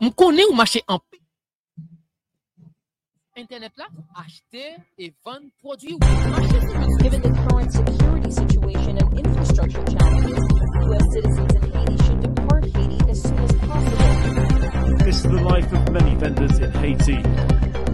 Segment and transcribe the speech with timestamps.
[0.00, 1.18] M konen ou mache anpe.
[3.36, 3.86] Internet la,
[4.16, 5.98] achete e van prodwi ou.
[7.02, 10.40] Given the current security situation and infrastructure challenges,
[10.88, 11.04] U.S.
[11.12, 15.04] citizens in Haiti should depart Haiti as soon as possible.
[15.04, 17.20] This is the life of many vendors in Haiti,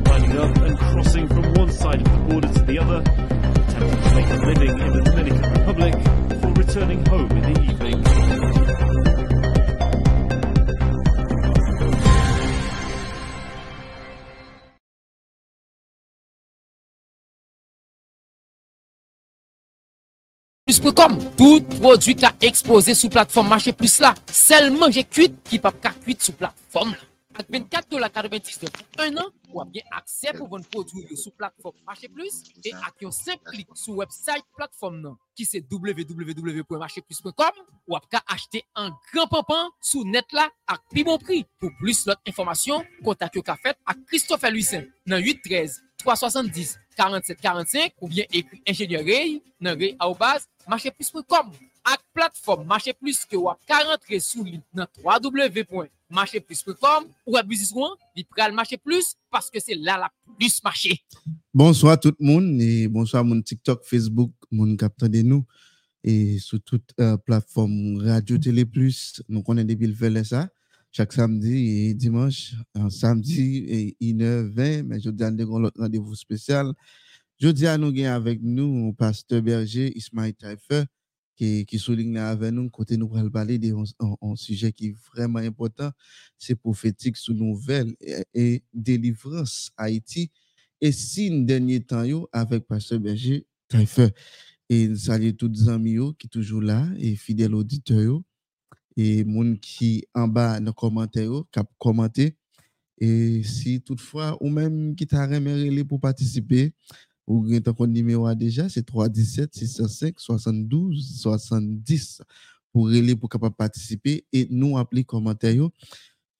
[0.07, 4.15] lining up and crossing from one side of the border to the other, attempting to
[4.15, 5.95] make a living in the Dominican Republic,
[6.57, 8.03] returning home in the evening.
[20.67, 25.59] Plus.com, tout produit qui a exposé sous plateforme marché plus là, seulement j'ai cuit qui
[25.59, 26.95] pas cuit sous plateforme.
[27.39, 31.77] Avec 24 dollars 99 pour un an, ou bien accès pour vendre produit sous plateforme
[31.87, 37.51] marché plus et avec un simple clic sur website plateforme nan, qui c'est www.marchéplus.com
[37.89, 41.45] ou qu'à acheter un grand pampan sous net là à plus bon prix.
[41.61, 47.93] Pour plus d'autres informations, contactez au café à Christophe Lucin dans 813 370 47 45
[48.01, 51.76] ou bien écrit ingénierie dans arobase marchéplus.com ak
[52.17, 57.75] plateforme Marché Plus que ou ka rentre sous li dans www.marcheplus.com ou business
[58.17, 61.03] li pral Marché Plus parce que c'est là la plus marché.
[61.53, 65.45] Bonsoir tout le monde et bonsoir mon TikTok, Facebook, mon capteur de nous
[66.03, 69.23] et sur toute euh, plateforme Radio Télé Plus.
[69.29, 70.49] Nous connaissons depuis le ça
[70.93, 72.55] chaque samedi et dimanche.
[72.75, 76.73] Un samedi et 1h20, mais je nous un rendez-vous spécial.
[77.39, 80.85] Je dis à nous avec nous pasteur berger Ismaël Taïfer
[81.37, 85.39] ki, ki souligne avec nous, côté nous pral parler de un, sujet qui est vraiment
[85.39, 85.91] important,
[86.39, 90.31] c'est prophétique sous nouvelle et, et délivrance Haïti.
[90.81, 94.09] Et si nous dernier temps yo, avec Pasteur Berger, Taïfer,
[94.69, 98.21] et nous saluons tous les amis qui sont toujours là, et fidèles auditeurs,
[98.97, 102.37] et gens qui en bas dans les commentaires, qui commenté.
[102.99, 106.73] Et si toutefois, ou même qui t'a remercié pour participer,
[107.27, 112.23] ou gen ton numéro déjà, c'est 317 605 72 70
[112.73, 115.69] pour relais pour capable participer et nous appeler commentaire.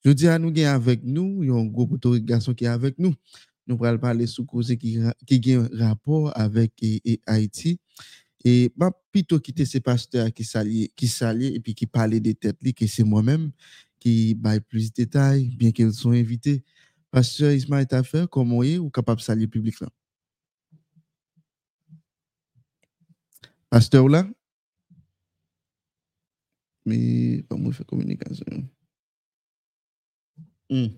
[0.05, 2.65] Je dis à nous gen avec nous, il y a un groupe de garçon qui
[2.65, 3.13] est avec nous.
[3.67, 6.71] Nous allons parler sous cause qui qui rapport avec
[7.25, 7.79] Haïti.
[8.45, 12.57] Et bah, plutôt quitter ces pasteurs qui s'allient qui s'allient et qui parlaient des têtes
[12.73, 13.51] que c'est moi-même
[13.99, 16.63] qui baille plus de détails, bien qu'ils sont invités.
[17.11, 19.87] Pasteur Ismaël Tafer, comment est ou capable de saluer public là?
[23.71, 24.23] A ste ou la?
[26.87, 26.97] Me,
[27.49, 28.63] pa mwen fè komunikasyon.
[30.71, 30.93] Hmm.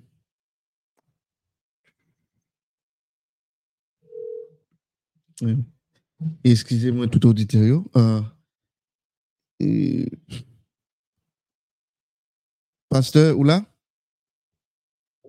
[5.42, 5.64] Hmm.
[6.46, 7.82] Eskize mwen tout auditoryo.
[7.96, 8.22] Uh, ah.
[9.62, 9.70] e...
[12.90, 13.64] Pasteur ou la?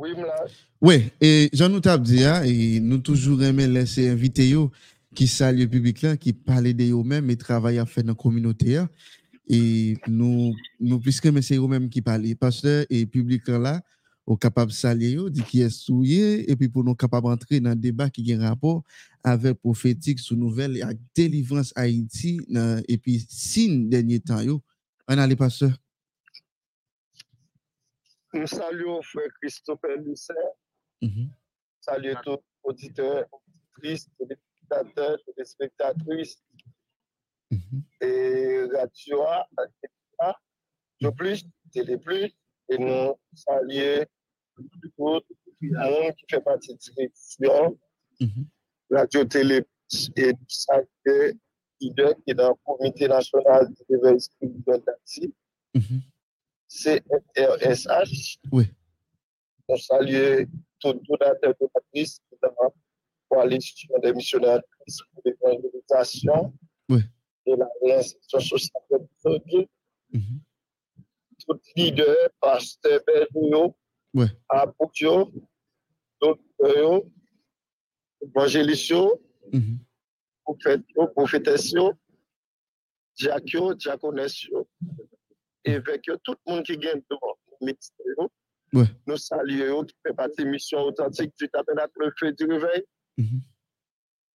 [0.00, 0.36] Oui, mla.
[0.80, 4.70] Oui, e jan nou tab di ya, ah, e nou toujou reme lese invite yo,
[4.72, 8.04] e qui salue le public là, qui parle de eux même et travaille à faire
[8.04, 8.76] dans la communauté.
[8.76, 8.88] hein.
[9.48, 13.82] Et nous, nous puisque mais c'est eux même qui parlent, pasteur et public là,
[14.25, 17.70] au capable de saluer dit qui est souillé, et puis pour nous capable d'entrer dans
[17.70, 18.84] le débat qui a un rapport
[19.25, 22.41] avec prophétique sous nouvelle et avec délivrance Haïti,
[22.87, 24.62] et puis signe dernier temps yo.
[25.09, 25.72] On allez, pasteur.
[28.32, 30.32] Nous saluons frère Christophe Lucet,
[31.03, 31.31] Mhm.
[31.81, 34.09] saluons tous les auditeurs, auditrices,
[34.70, 36.42] téléspectateurs, téléspectatrices
[37.50, 37.82] Mhm.
[38.00, 39.25] et radio,
[39.58, 40.32] etc.
[41.00, 42.32] De plus, Télé Plus,
[42.69, 44.05] et nous saluons
[44.56, 45.22] tout le monde
[46.17, 47.78] qui fait partie de la direction,
[48.20, 48.46] Mhm.
[48.90, 49.64] Radio Télé
[50.17, 51.32] et nous saluons
[51.81, 55.34] leader qui est dans le comité national de l'éveil spirituel d'Haïti,
[55.75, 56.00] Mhm.
[56.69, 58.38] CRSH.
[58.52, 58.67] Oui.
[59.69, 60.44] On salue
[60.78, 62.72] tout donateur, donatrice qui est dans
[63.31, 64.61] la coalition des missionnaires
[65.12, 66.55] pour l'évangélisation
[66.88, 67.00] Oui.
[67.47, 69.69] et la réinsertion sociale de l'autre.
[70.12, 70.41] Mhm.
[71.47, 73.00] Tout leader, pasteur
[80.44, 80.82] prophète,
[81.15, 81.75] prophétesse,
[83.17, 84.47] diacre, diaconesse,
[85.65, 88.87] évêque, tout le monde qui gagne devant le ministère.
[89.06, 92.85] Nous saluons qui fait partie de la mission authentique du tabernacle le feu du réveil.
[93.20, 93.40] Mm -hmm.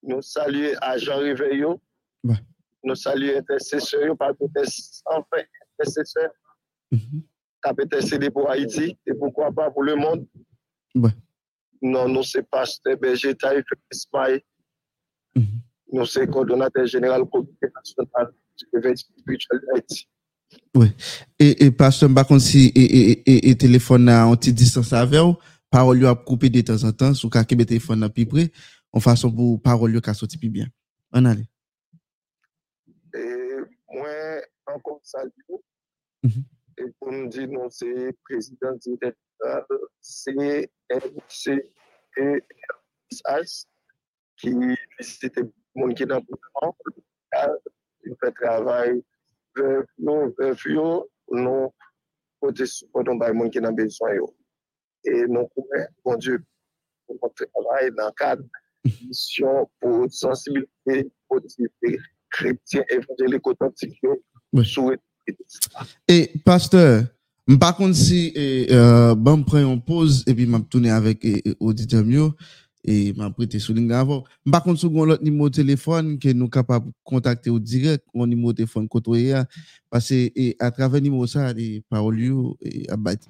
[0.01, 1.81] Nou salye ajan riveyo,
[2.23, 2.41] ouais.
[2.83, 6.29] nou salye interseseyo, pa pete sanfen interseseyo,
[6.91, 7.21] mm -hmm.
[7.59, 10.27] ka pete sede pou Haiti, e poukwa pa pou le moun.
[10.95, 11.15] Ouais.
[11.81, 14.39] Non, nou se paste BG Taif Ismail,
[15.35, 15.59] mm -hmm.
[15.93, 20.07] nou se kondonate general komite nasyonal spiritual Haiti.
[20.75, 20.93] Oui,
[21.39, 25.35] e paste mba kon si e telefon nan anti-distance ave ou,
[25.75, 28.47] parol yo ap koupe de tan san tan, sou ka kebe telefon nan pi pre,
[28.47, 30.67] e, en façon pour parole ka sorti plus bien.
[31.11, 31.47] On allez.
[33.13, 33.55] Et
[33.91, 35.31] moi, encore salut.
[36.23, 36.43] Mhm.
[36.77, 39.67] Et pour me dire, non, c'est président directeur,
[43.11, 43.67] SAS
[44.37, 44.51] qui
[44.99, 46.77] visite le monde qui est dans le gouvernement.
[48.05, 49.03] Il fait travail
[49.97, 51.73] nous, vers nous, nous,
[52.39, 54.11] côté support dans le monde qui dans besoin.
[55.03, 55.47] Et nous,
[56.03, 56.43] bon Dieu,
[57.05, 58.43] pour notre travail dans le cadre
[59.07, 61.99] mission pour sensibiliser, motiver
[62.29, 63.99] chrétiens évangéliques authentiques
[64.63, 64.91] sur
[66.07, 67.05] Et pasteur,
[67.59, 71.55] par contre, si euh, bon, prend une pause et puis m'a tourné avec eh, eh,
[71.59, 72.31] auditeur mieux
[72.83, 74.23] et m'a prêté souligné avant.
[74.51, 77.59] Par contre, si on a l'autre numéro de téléphone que nous capable de contacter au
[77.59, 79.41] direct, mon numéro de téléphone côtoyé,
[79.89, 82.19] parce que à travers le numéro ça, les paroles
[82.61, 83.27] et à battre.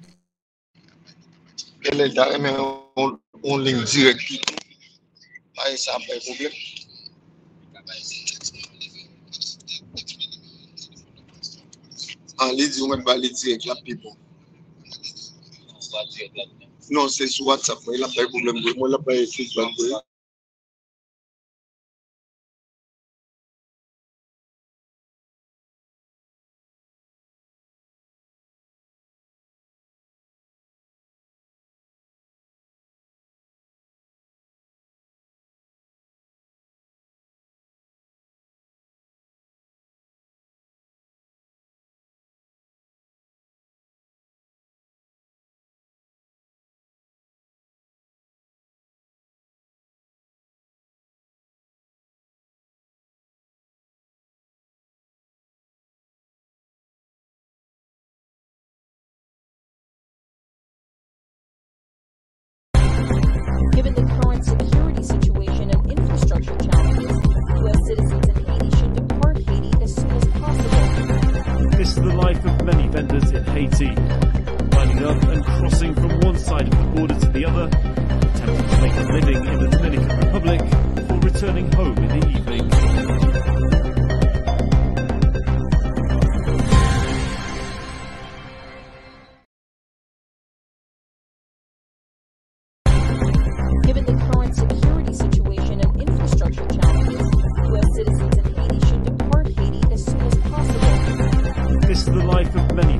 [1.90, 2.52] Elle est là, mais
[2.96, 4.20] on, on ligne direct.
[5.56, 6.52] Baye sa baye problem.
[12.38, 14.16] An li di ou men baye li direk la pi bon.
[16.94, 18.60] Non, se sou WhatsApp baye la baye problem.
[18.62, 20.05] Mwen la baye Facebook baye.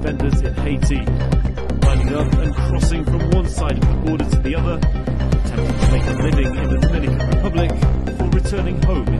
[0.07, 1.05] Vendors in Haiti,
[1.85, 5.91] lining up and crossing from one side of the border to the other, attempting to
[5.91, 7.71] make a living in the Dominican Republic
[8.05, 9.16] before returning home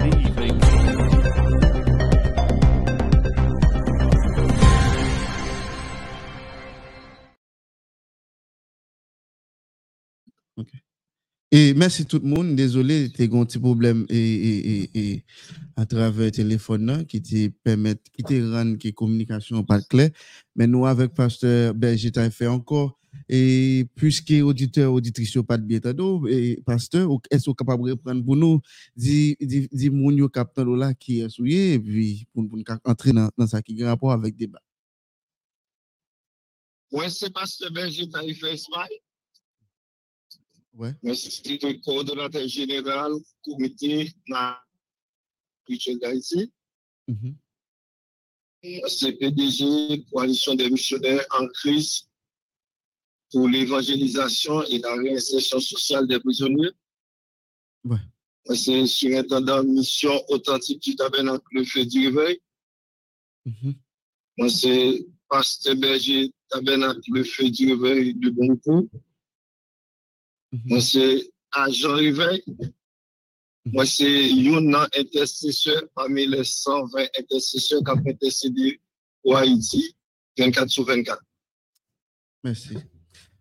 [11.59, 12.55] Et merci tout le monde.
[12.55, 15.25] Désolé, tu un petit problème et, et, et,
[15.75, 19.65] à travers le téléphone qui te permet, qui e, e, e, te rend que communication
[19.65, 20.11] pas claire.
[20.55, 22.99] Mais nous, avec Pasteur Berger, tu fait encore.
[23.27, 28.61] Et puisque auditeur, auditrice, pas de bientôt, et pasteur, est-ce capable de reprendre pour nous,
[28.95, 33.31] dit, dit, dit, mon capitaine là qui est souillé, et puis, pour nous entrer dans,
[33.35, 34.61] dans ça qui a rapport avec débat.
[36.93, 39.06] Oui, c'est pasteur Berger, tu fait Smile.
[40.77, 40.93] Ouais.
[41.15, 44.13] C'est le coordonnateur général comité
[45.67, 46.53] Rituel d'Haïti.
[47.09, 47.37] Mhm.
[48.89, 52.09] C'est PDG, Coalition des missionnaires en crise
[53.31, 56.73] pour l'évangélisation et la réinsertion sociale des prisonniers.
[57.85, 57.99] Ouais.
[58.55, 62.41] C'est surintendant mission authentique du tabernacle Le Feu du Réveil.
[63.45, 63.75] Mhm.
[64.39, 68.89] Moi, c'est pasteur berger tabernacle Le Feu du Réveil de Boncourt.
[70.53, 70.61] Mhm.
[70.65, 72.43] Moi, c'est agent réveil.
[73.67, 78.81] Moi, c'est un intercesseur parmi les 120 intercesseurs qui ont intercédé
[79.23, 79.97] pour Haïti
[80.39, 81.21] 24 sur 24.
[82.45, 82.75] Merci.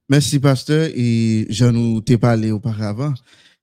[0.09, 0.89] Merci, pasteur.
[0.95, 3.13] Et je nous t'ai parlé auparavant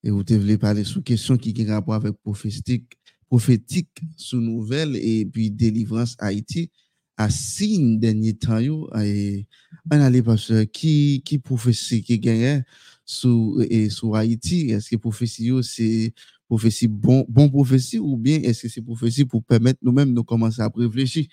[0.05, 2.93] et vous t'ai voulu parler sous question qui a rapport avec prophétique,
[3.29, 6.71] prophétique sous nouvelle et puis délivrance Haïti
[7.17, 8.59] à signe dernier temps.
[8.59, 12.65] yo, on allait, pasteur, qui, qui prophétie qui gagne
[13.05, 14.71] sous, et sous Haïti?
[14.71, 16.13] Est-ce que prophétie, c'est
[16.49, 20.61] prophétie bon, bon prophétie ou bien est-ce que c'est prophétie pour permettre nous-mêmes de commencer
[20.61, 21.27] à réfléchir?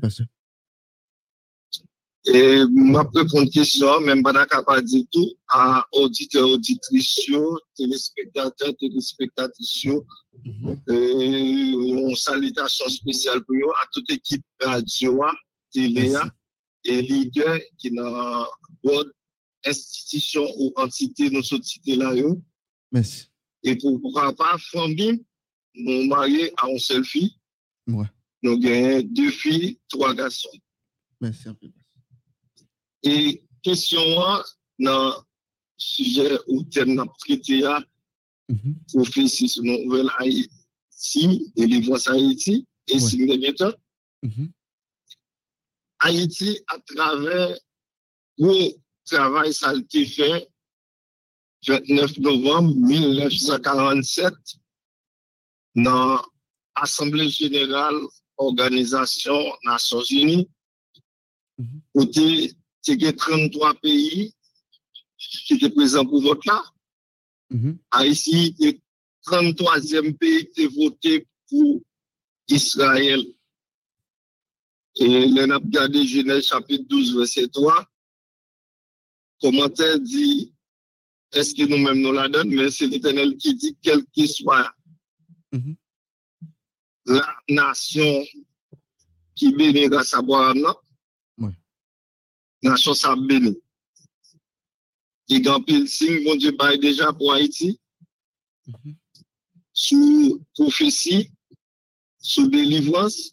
[0.00, 0.26] Pasteur.
[2.28, 7.30] Et m'a répondre une question, même pas capable de dire tout, à auditeurs, auditrices,
[7.76, 9.86] téléspectateurs, téléspectatrices,
[10.88, 15.22] une salutation spéciale pour eux, à toute équipe radio,
[15.72, 16.28] télé Merci.
[16.86, 18.44] et leader qui dans
[18.82, 19.12] bonne
[19.66, 22.12] institution ou entité nous sommes cités là.
[22.92, 23.26] Merci.
[23.62, 25.24] et pour pourquoi pas famille
[25.74, 27.32] nous mariés à une seule fille
[27.88, 28.06] Ouais.
[28.42, 30.48] nous gagnons deux filles trois garçons
[31.20, 31.48] Merci
[33.02, 34.00] et question
[34.78, 35.24] dans
[35.76, 37.62] sujet ou thème n'a traité
[38.48, 38.76] Mhm.
[38.94, 43.72] prophétie sur nouvelle Haïti délivrance Haïti et signe de bientôt
[44.22, 44.50] Mhm.
[45.98, 47.56] Haïti, à travers
[48.38, 48.68] le
[49.06, 50.48] travail ça a été fait
[51.66, 54.34] 29 novembre 1947
[55.74, 56.22] dans
[56.76, 57.96] l'Assemblée générale
[58.38, 60.48] Organisation Nations Unies,
[61.94, 62.52] côté
[62.88, 64.34] il y a 33 pays
[65.18, 66.62] qui étaient présents pour vote là.
[67.50, 67.78] Mhm.
[67.90, 68.80] Haïti est
[69.24, 71.80] 33e pays qui a voté pour
[72.48, 73.24] Israël.
[74.98, 77.86] Et l'on a regardé Genèse chapitre 12, verset 3.
[79.40, 80.52] Commentaire dit,
[81.32, 84.72] est-ce que nous-mêmes nous la donnons, mais c'est l'Éternel qui dit, quel qu'il soit
[85.52, 85.76] Mhm.
[87.06, 88.24] la nation
[89.34, 90.74] qui bénira sa boire, non?
[91.38, 91.52] Ouais.
[92.62, 93.56] Nation sa béni.
[95.28, 97.78] Et quand pile signe, mon Dieu, bail déjà pour Haïti,
[98.66, 98.96] Mhm.
[99.72, 101.30] sous prophétie,
[102.18, 103.30] sous délivrance,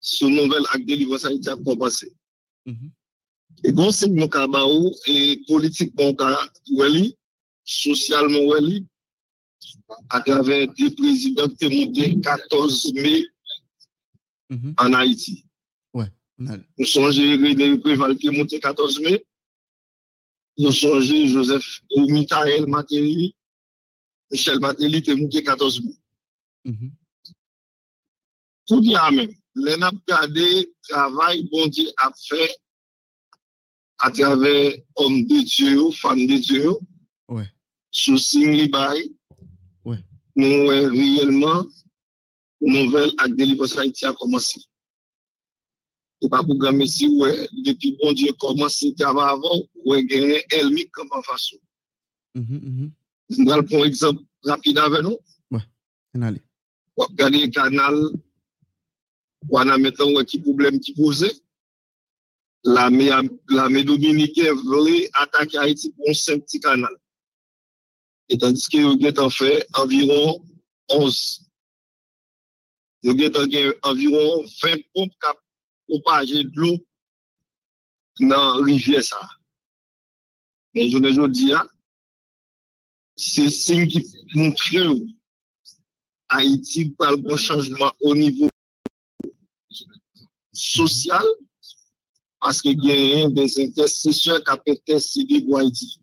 [0.00, 2.12] sous nouvelle acte de délivrance Haïti a commencé.
[3.64, 6.12] Et bon, c'est mon cabaou et politiquement,
[6.72, 7.16] wali,
[7.64, 8.86] socialement, wali,
[10.10, 13.24] à travers des présidents qui ont monté 14 mai
[14.50, 14.74] Mhm.
[14.78, 15.44] en Haïti.
[15.94, 19.24] On a- Nous songez René Préval qui est monté 14 mai.
[20.58, 23.34] Nous songez Joseph ou Michael Matéli.
[24.30, 25.94] Michel Matéli qui est monté 14 mai.
[26.64, 26.90] Mhm.
[28.66, 29.30] Tout dit à même.
[29.54, 32.56] Les n'a regardé travail bon Dieu a fait
[34.02, 36.70] à travers hommes de Dieu, femmes de Dieu.
[37.28, 37.46] Ouais.
[37.90, 39.12] Sous signe bail.
[39.84, 39.98] Ouais.
[40.34, 41.64] Nous, ouais, réellement,
[42.60, 44.60] nouvelle acte de délivrance Haïti a commencé.
[46.20, 50.44] Et pas pour grand messie, ouais, depuis bon Dieu commence à travailler avant, ouais, gagner
[50.50, 51.56] Elmi comme en façon.
[52.34, 52.40] Je
[53.36, 55.18] vais prendre un exemple rapide avec nous.
[56.14, 56.40] On a allé.
[56.96, 57.94] On regarde le canal,
[59.48, 61.32] on a maintenant ouais, qui problème qui posait.
[62.64, 66.94] L'armée dominicaine voulait attaquer Haïti pour un petit canal.
[68.28, 70.44] Et tandis que vous avez fait environ
[70.88, 71.50] 11.
[73.02, 75.28] Vous avez environ 20 pompes qui
[75.88, 76.78] propager de l'eau
[78.20, 79.02] dans la rivière.
[79.02, 79.28] Ça.
[80.74, 81.66] Mais je ne dis pas,
[83.16, 84.62] c'est signe qui montre
[86.28, 88.48] Haïti par le changement au niveau
[90.52, 91.24] social
[92.42, 96.00] parce qu'il y a des intercesseurs qui ont intercédé pour Haïti.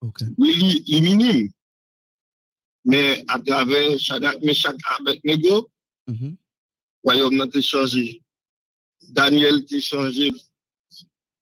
[0.00, 0.20] Ok.
[0.38, 1.50] Oui, il est minime.
[2.84, 5.68] Mais à travers Shadrach, Meshach, Abednego,
[6.08, 6.36] Mhm.
[7.04, 8.22] royaume n'a été changé.
[9.08, 10.32] Daniel été changé.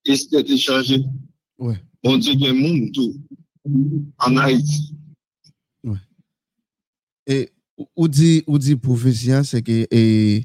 [0.06, 1.02] Esther été changé.
[1.58, 1.78] Ouais.
[2.02, 2.96] On dit qu'il y a un monde
[4.18, 4.94] en Haïti.
[7.26, 10.44] Et ou- ou dit ou dit prophétie hein, c'est que et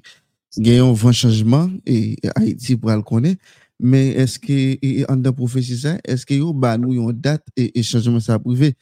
[0.58, 3.38] gen yon van chanjman e, e Haiti pou al konen,
[3.79, 7.70] men eske e, e, an da profesi sa, eske yo ba nou yon dat e,
[7.70, 8.74] e chanjman sa prive?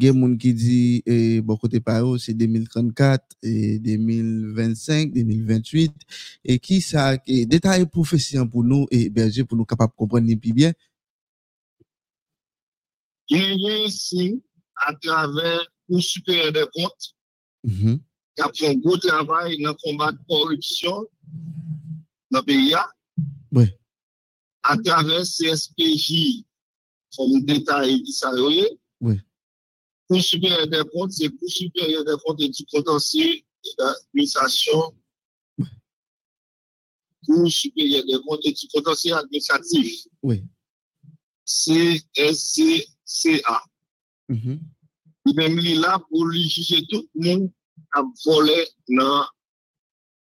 [0.00, 6.06] Gen moun ki di, e, bon kote pa yo, se 2034, e 2025, 2028,
[6.48, 10.24] e ki sa, e detay profesi an pou nou, e berje pou nou kapap kompren
[10.24, 10.72] ni pi bien?
[13.28, 14.30] Gen yon si,
[14.88, 15.60] a traver
[15.92, 17.12] ou supere de kont,
[17.68, 18.00] mm-hmm.
[18.36, 21.06] Qui a fait un gros travail dans le combat de corruption
[22.30, 22.74] dans le pays.
[23.52, 23.64] Oui.
[24.62, 26.44] À travers CSPJ,
[27.16, 28.78] comme détail qui est.
[29.00, 29.20] Oui.
[30.08, 33.44] Pour supérieur des comptes, c'est pour supérieur des comptes et du contentieux et
[33.78, 34.94] de l'administration.
[37.26, 40.06] Pour supérieur des comptes et du contentieux administratif.
[40.22, 40.44] Oui.
[41.44, 42.84] CSCCA.
[44.28, 44.60] Mhm.
[45.26, 47.52] Il même li là pour lui juger tout le monde
[47.94, 49.26] a volé dans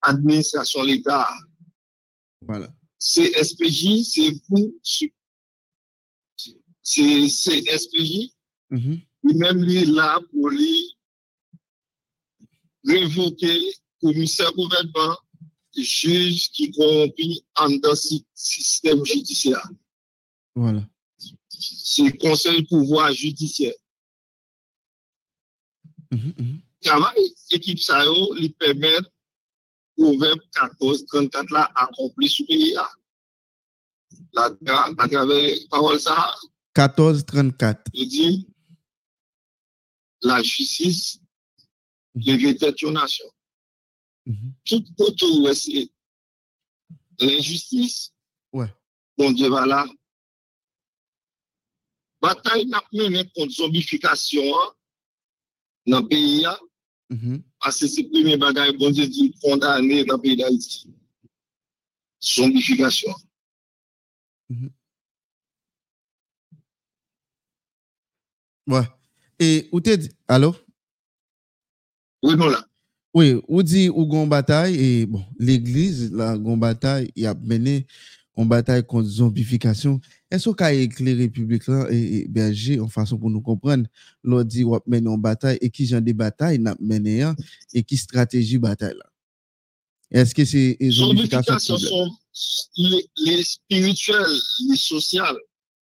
[0.05, 1.29] l'administration de l'État.
[2.43, 2.69] voilà
[3.01, 4.71] CSPJ, c'est pour
[6.83, 8.33] c'est CSPJ,
[8.71, 9.01] Mhm.
[9.25, 10.97] il même lui là pour lui
[12.85, 13.61] révoquer
[14.01, 15.17] commissaire gouvernement,
[15.77, 17.15] juge qui corrompt
[17.57, 19.69] en dans le système judiciaire.
[20.55, 20.89] voilà
[21.49, 23.75] C'est le conseil pouvoir judiciaire.
[26.11, 26.61] Mhm.
[26.83, 28.99] Travail, équipe ça, yo, lui permet,
[29.97, 32.91] proverbe 14, 34 là, accomplir ce pays là.
[34.33, 36.35] la, à travers parole ça,
[36.77, 37.91] 1434.
[37.95, 38.49] il dit
[40.23, 41.21] la justice,
[42.59, 43.31] tête aux nations.
[44.27, 44.53] Mhm.
[44.65, 45.91] Tout autour, ouais, c'est
[47.21, 48.13] l'injustice.
[49.17, 49.85] Bon Dieu, voilà.
[52.21, 54.73] Bataille n'a mené contre zombification hein,
[55.87, 56.57] dans le pays, hein.
[57.11, 57.43] Mm-hmm.
[57.65, 60.89] Ase se premi bagay bonje di kondane nan peyi da iti.
[62.21, 63.15] Zombifikasyon.
[68.69, 68.83] Wè.
[69.39, 69.69] E mm-hmm.
[69.73, 70.53] ou te di, alo?
[72.23, 72.69] Ou non la.
[73.15, 77.81] Oui, ou di ou gon batay, e bon, l'eglise la gon batay, y ap mene,
[78.37, 79.97] gon batay kont zombifikasyon.
[79.97, 83.87] E, Eso ka ekleri publik lan e, e berje an fason pou nou kompren
[84.21, 87.39] lor di wap menon batay e ki jan de batay nap menen an
[87.73, 89.09] e ki strategi batay lan?
[90.13, 92.13] Eske se e zonifikasyon problem?
[93.25, 94.35] Le spirituel,
[94.69, 95.37] le sosyal.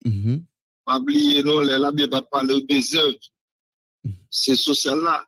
[0.07, 0.45] Mhm.
[0.87, 3.19] Pabliye nou, le labye bat pa le bezev.
[4.31, 5.19] Se sosyal la.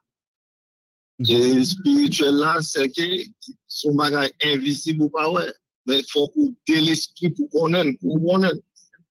[1.27, 3.27] Le spirituel la, se ke
[3.67, 5.47] son bagay invisib ou pa we.
[5.89, 8.59] Men fok ou de l'esprit pou konen, pou konen.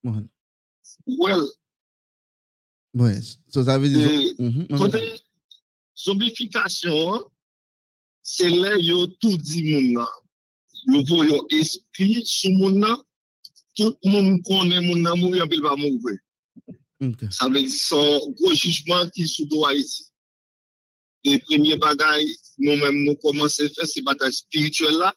[0.07, 0.27] Mwen.
[1.19, 1.45] Well.
[2.95, 3.19] Mwen.
[3.51, 4.03] So sa vezi...
[4.39, 5.01] Eh, kote
[5.97, 7.25] zombifikasyon,
[8.23, 10.15] se lè yo tout di moun nan.
[10.87, 12.95] Yo pou yo espri sou moun nan,
[13.75, 16.15] tout moun konen moun nan moun yon bil ba moun vwe.
[16.97, 17.29] Okay.
[17.33, 20.07] Sa vezi son gwo jujman ki sou do a iti.
[21.27, 22.23] E premye bagay
[22.63, 25.11] nou men nou komanse fè se batay spirituel la,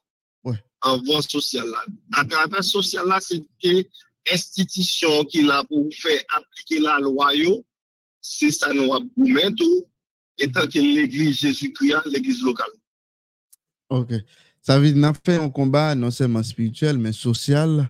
[0.89, 1.85] anvan sosyal la.
[2.19, 3.85] A travè sosyal la, se ke
[4.31, 7.65] institution qui là pour faire appliquer la loi, yo,
[8.21, 9.85] c'est ça nous a pour tout,
[10.39, 12.67] étant que l'église Jésus-Christ, l'église locale.
[13.89, 14.13] Ok.
[14.63, 17.89] Ça veut dire qu'on a fait un combat non seulement spirituel, mais social.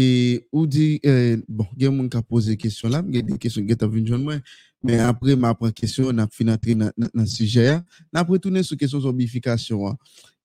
[0.00, 2.88] Et ou dit, euh, bon, il y a des gens qui ont posé des questions
[2.88, 4.36] là, il y a des questions qui ont venir moi.
[4.82, 7.68] Mais après, ma première question, on a fini d'entrer dans dans- dans le sujet.
[7.70, 7.84] hein.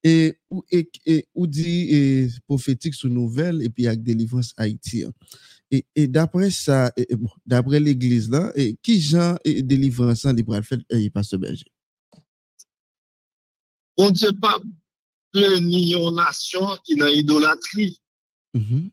[0.03, 0.09] Hein.
[0.09, 5.03] Et, ou- et, et, ou dit et, prophétique sous nouvelle, et puis avec délivrance Haïti.
[5.03, 5.13] hein.
[5.71, 10.25] Et, et d'après ça, et- et bon, d'après l'église là, et qui genre et délivrance
[10.25, 11.65] en libre fait, et pasteur Berger?
[13.97, 14.59] On ne sait pas
[15.61, 17.99] million de nations qui dans l'idolâtrie.
[18.53, 18.89] Mhm.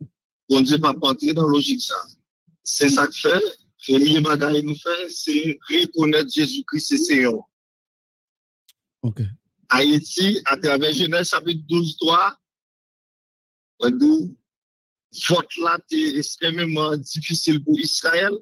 [0.48, 1.94] On ne sait pas entrer dans la logique ça.
[2.62, 3.42] C'est ça que fait.
[3.86, 7.40] Premier bagaille nous fait, c'est reconnaître Jésus-Christ, c'est Seigneur.
[9.02, 9.22] Ok.
[9.70, 12.36] Haïti, à travers Genèse chapitre 12, 3,
[13.80, 14.36] on dit,
[15.28, 18.32] vote là est extrêmement difficile pour Israël.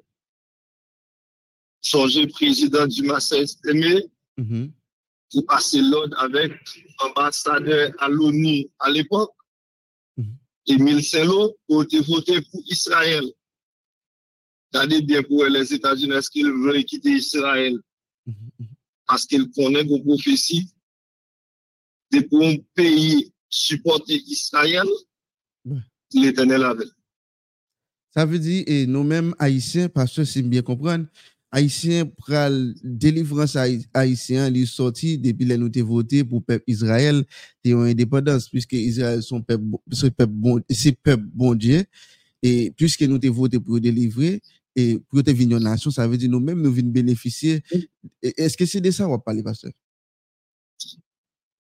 [1.81, 4.05] Songez président du Massa estimé,
[4.37, 4.73] Mhm.
[5.31, 6.53] qui passait l'ordre avec
[7.01, 9.35] ambassadeur à l'ONU à l'époque,
[10.17, 10.37] Mhm.
[10.67, 13.25] Émile Sello, pour te voter pour Israël.
[14.73, 17.75] Regardez bien pour les États-Unis, est-ce qu'ils veulent quitter Israël?
[18.27, 18.35] Mhm.
[18.59, 18.67] Mhm.
[19.07, 20.69] parce qu'ils connaissent vos prophéties.
[22.13, 24.87] C'est pour un pays supporter Israël,
[25.65, 25.79] Ouais.
[26.15, 26.89] l'éternel avec.
[28.15, 31.07] Ça veut dire, et nous-mêmes, Haïtiens, parce que si bien comprendre,
[31.51, 37.25] Haïtiens pral délivrance haï- haïtien, li sorti depuis les nous voté pour peuple Israël,
[37.65, 41.85] et en indépendance, puisque Israël son peuple, c'est peuple bon, c'est peuple bon Dieu,
[42.43, 44.43] et puisque nous te voté pour délivrer,
[44.77, 47.63] et pour te venir en nation, ça veut dire nous-mêmes, nous venons bénéficier.
[48.23, 49.73] Est-ce que c'est de ça qu'on va parler, pasteur?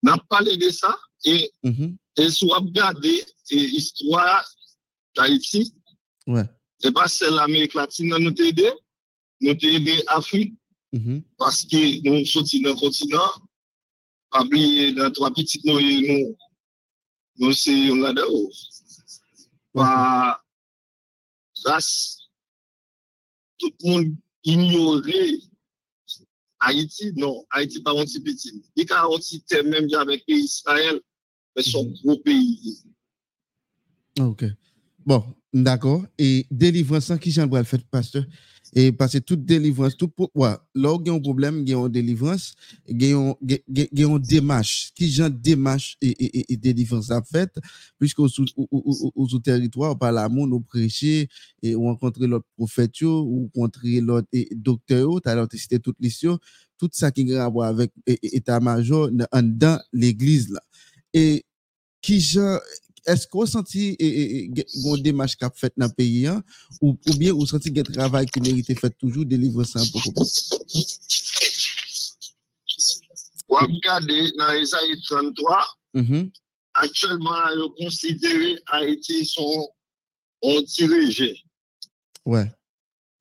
[0.03, 0.93] Nan pale de sa,
[1.25, 1.91] e, mm -hmm.
[2.17, 3.15] e sou ap gade
[3.51, 4.45] e istwa
[5.15, 5.73] Tahiti,
[6.27, 6.49] ouais.
[6.85, 8.71] e pa sel Amerik Latine nan nou te ede,
[9.41, 10.55] nou te ede Afrik,
[10.93, 11.23] mm -hmm.
[11.39, 13.43] paske nou soti nan kontinant,
[14.31, 16.37] pabli nan twa pitit nou e nou,
[17.41, 18.51] nou se yon la de ou.
[19.73, 20.45] Pa, mm-hmm.
[21.67, 21.89] ras,
[23.59, 25.23] tout moun ignore
[26.61, 28.63] Haïti, non, Haïti pas petit.
[28.77, 29.07] Il y a
[29.43, 31.01] thème même avec Israël,
[31.57, 31.95] mais son Mhm.
[32.03, 32.79] gros pays.
[34.21, 34.45] Ok.
[35.07, 36.05] Bon, d'accord.
[36.19, 38.25] Et délivrance, qui j'en le fait, pasteur?
[38.75, 41.75] Et parce que toute délivrance, tout pour, ouais, là y a un problème, il y
[41.75, 42.55] a une délivrance,
[42.87, 44.91] il y a une démarche.
[44.95, 47.51] Qui j'en démarche et, et, et, délivrance à fait,
[47.99, 51.29] puisque au au, au, territoire, par l'amour, nous prêcher,
[51.63, 56.39] et ou rencontrer l'autre prophète, ou rencontrer l'autre docteur, l'autre cité toute yo,
[56.79, 60.55] tout ça qui a à voir avec état-major dans- l'église.
[61.15, 61.45] Et
[62.01, 62.59] qui j'en,
[63.07, 66.43] est-ce qu'on senti une démarche qu'a fait dans le pays hein,
[66.81, 69.99] ou, ou bien vous senti un travail qui mérite fait toujours délivrer ça un peu
[73.49, 76.31] Ou regarder dans Isaïe 33, Mhm,
[76.75, 79.69] actuellement, ils considèrent Haïti son
[80.43, 81.35] on dirige
[82.27, 82.47] Ouais.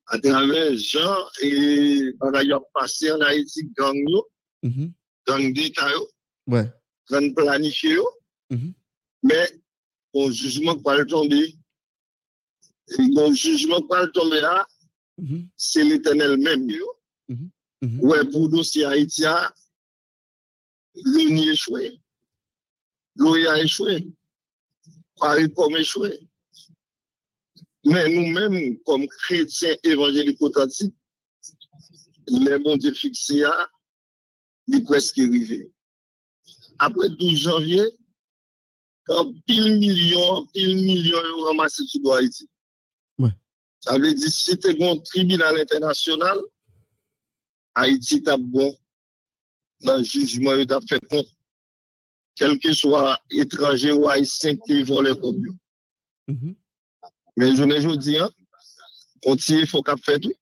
[0.06, 4.28] à travers Jean et on a passé en Haïti gang yo,
[4.62, 4.92] Mhm.
[5.26, 6.08] gang d'État yo,
[6.46, 6.70] Ouais.
[7.10, 8.06] gang planifié yo,
[8.50, 8.74] Mhm.
[9.22, 9.50] mais
[10.12, 11.56] au jugement qui va le tomber,
[12.98, 14.66] le jugement qui va le tomber là,
[15.18, 15.48] Mhm.
[15.56, 16.66] c'est l'éternel même.
[17.28, 17.50] Mhm.
[17.82, 18.00] Mhm.
[18.00, 19.52] Ouais, pour nous, c'est Haïti, a,
[20.94, 22.00] l'Uni échoué.
[23.16, 24.06] L'OI a échoué.
[25.16, 26.20] Paris comme échoué.
[27.84, 30.94] Mais nous-mêmes, comme chrétiens évangéliques authentiques,
[32.28, 33.68] les bons Dieu fixés, à,
[34.68, 35.72] il est presque arrivé.
[36.78, 37.82] Après 12 janvier,
[39.08, 42.48] quand pile million, pile million ont ramassé sur Haïti.
[43.18, 43.30] Ouais.
[43.80, 46.38] Ça veut dire, si c'était un tribunal international,
[47.74, 48.76] Haïti t'a bon
[49.80, 51.28] dans le jugement, il t'a fait compte.
[52.34, 55.52] Quel que soit étranger ou haïtien qui volé comme lui.
[56.28, 56.54] Mhm.
[57.36, 58.30] Mais je ne dis hein,
[59.22, 60.32] continue, il faut qu'on fait tout.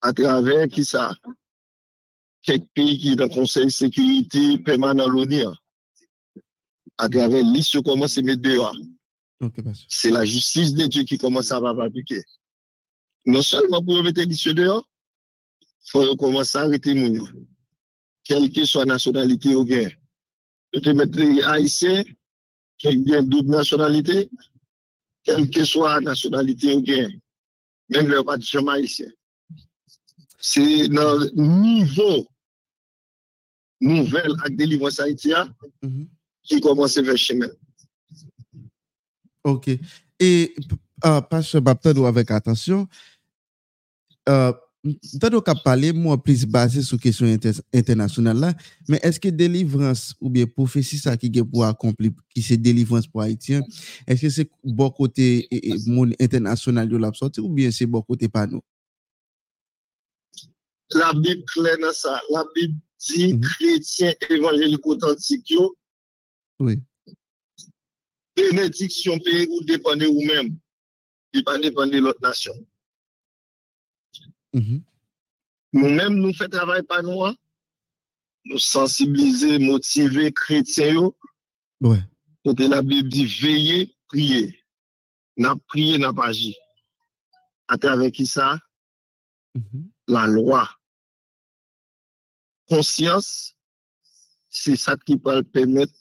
[0.00, 1.14] À travers qui ça?
[2.42, 5.44] Quelques pays qui dans le Conseil de sécurité permanent l'ONU.
[7.02, 8.76] À travers l'issue, commence à mettre dehors.
[9.40, 9.86] Ok, pasteur.
[9.88, 12.22] C'est la justice de Dieu qui commence à appliquer.
[13.26, 14.88] Non seulement pour mettre l'issue dehors,
[15.84, 17.26] il faut commencer à arrêter mon yo.
[18.22, 19.90] Quelle que soit la nationalité ou bien.
[20.72, 22.04] Je te mettre les haïtiens,
[22.78, 24.30] qui ont double nationalité,
[25.24, 27.10] quelle que soit la nationalité ou bien.
[27.88, 28.36] Même le pas
[28.74, 29.10] haïtien.
[30.38, 32.28] C'est dans le niveau
[33.80, 36.08] nouvelle avec délivrance haïtien Mhm.
[36.42, 37.48] qui commence vers chez nous.
[39.44, 39.68] Ok.
[40.18, 42.86] Et, euh, ah, Pasteur Baptado, avec attention,
[44.28, 44.52] euh,
[45.22, 48.48] Tado ka pale, mwen plis base sou kesyon inter, internasyonal la,
[48.90, 53.22] men eske delivrans ou bien profesi sa ki gen pou akompli, ki se delivrans pou
[53.22, 53.62] Haitien,
[54.10, 58.02] eske se bo kote e, e, moun internasyonal yo la psoti ou bien se bo
[58.02, 58.58] kote pa nou?
[60.98, 62.74] La Bib klen sa, la Bib
[63.06, 64.34] di kretien mm-hmm.
[64.34, 65.70] evanjelik otantik yo,
[66.62, 66.78] Oui.
[68.36, 70.56] bénédiction pays ou dépendez vous-même.
[71.32, 72.54] Il pas dépendre de l'autre nation.
[74.52, 74.82] Mhm.
[75.72, 77.24] Nous-mêmes, nous faisons travail par nous.
[77.24, 77.34] hein.
[78.44, 81.10] Nous sensibiliser, motiver chrétiens.
[81.80, 82.02] Ouais.
[82.44, 84.62] Côté la Bible dit veiller, prier.
[85.36, 86.56] N'a prié, n'a pas agi.
[87.66, 88.58] À travers qui ça?
[89.54, 89.90] Mhm.
[90.06, 90.68] La loi.
[92.68, 93.56] Conscience,
[94.48, 95.94] c'est ça qui peut permettre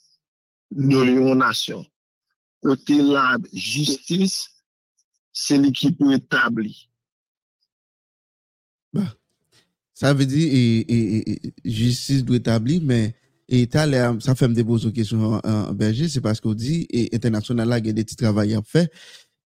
[0.71, 1.83] nou yon nasyon.
[2.61, 4.45] Kote la jistis,
[5.33, 6.73] se li ki pou etabli.
[8.93, 9.07] Ba,
[9.97, 10.43] sa ve di,
[11.65, 13.09] jistis dou etabli, men
[13.51, 17.97] etal, sa fem de bozo kesyon an berje, se paske ou di, internasyonal la gen
[17.97, 18.87] de ti travay ap fe,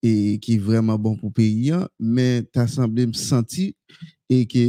[0.06, 3.72] e ki vreman bon pou peyi an, men ta semble m senti,
[4.30, 4.68] e ki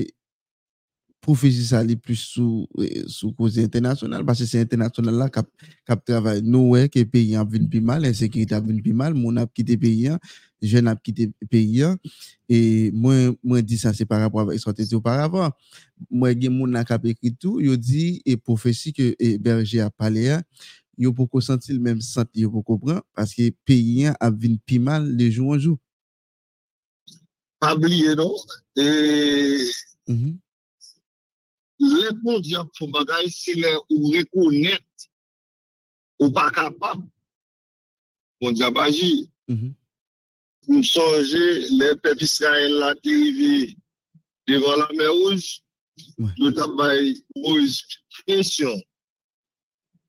[1.26, 5.40] prophétie ça aller plus sous euh, sous cause internationale parce que c'est international là qui
[5.86, 9.12] qui travaille nous ouais que pays a venu plus mal l'insécurité a venu plus mal
[9.14, 10.20] mon a quitté pays hein,
[10.62, 11.96] jeune a quitté pays hein.
[12.48, 15.50] et moi moi dis ça c'est par rapport avec ce que dit auparavant
[16.08, 20.28] moi gen qui a écrit tout yo dit et prophétie que et berger a parlé
[20.30, 20.42] hein,
[20.96, 24.58] yo pour sentir le même senti yo pour comprendre parce que pays hein, a venu
[24.64, 25.78] plus mal de jour en jour
[27.58, 28.32] Pas oublier, non?
[28.76, 29.58] Et
[30.08, 30.38] Mhm.
[30.38, 30.45] les
[31.80, 35.08] repon diyan pou bagay si le ou rekounet
[36.20, 37.02] ou pa kapab
[38.40, 39.72] moun diyan baji mm -hmm.
[40.68, 41.44] m sonje
[41.78, 43.76] le pep Israel la derive
[44.46, 45.42] devan la mer ouj
[46.36, 47.70] yo tabay ouj
[48.26, 48.80] pensyon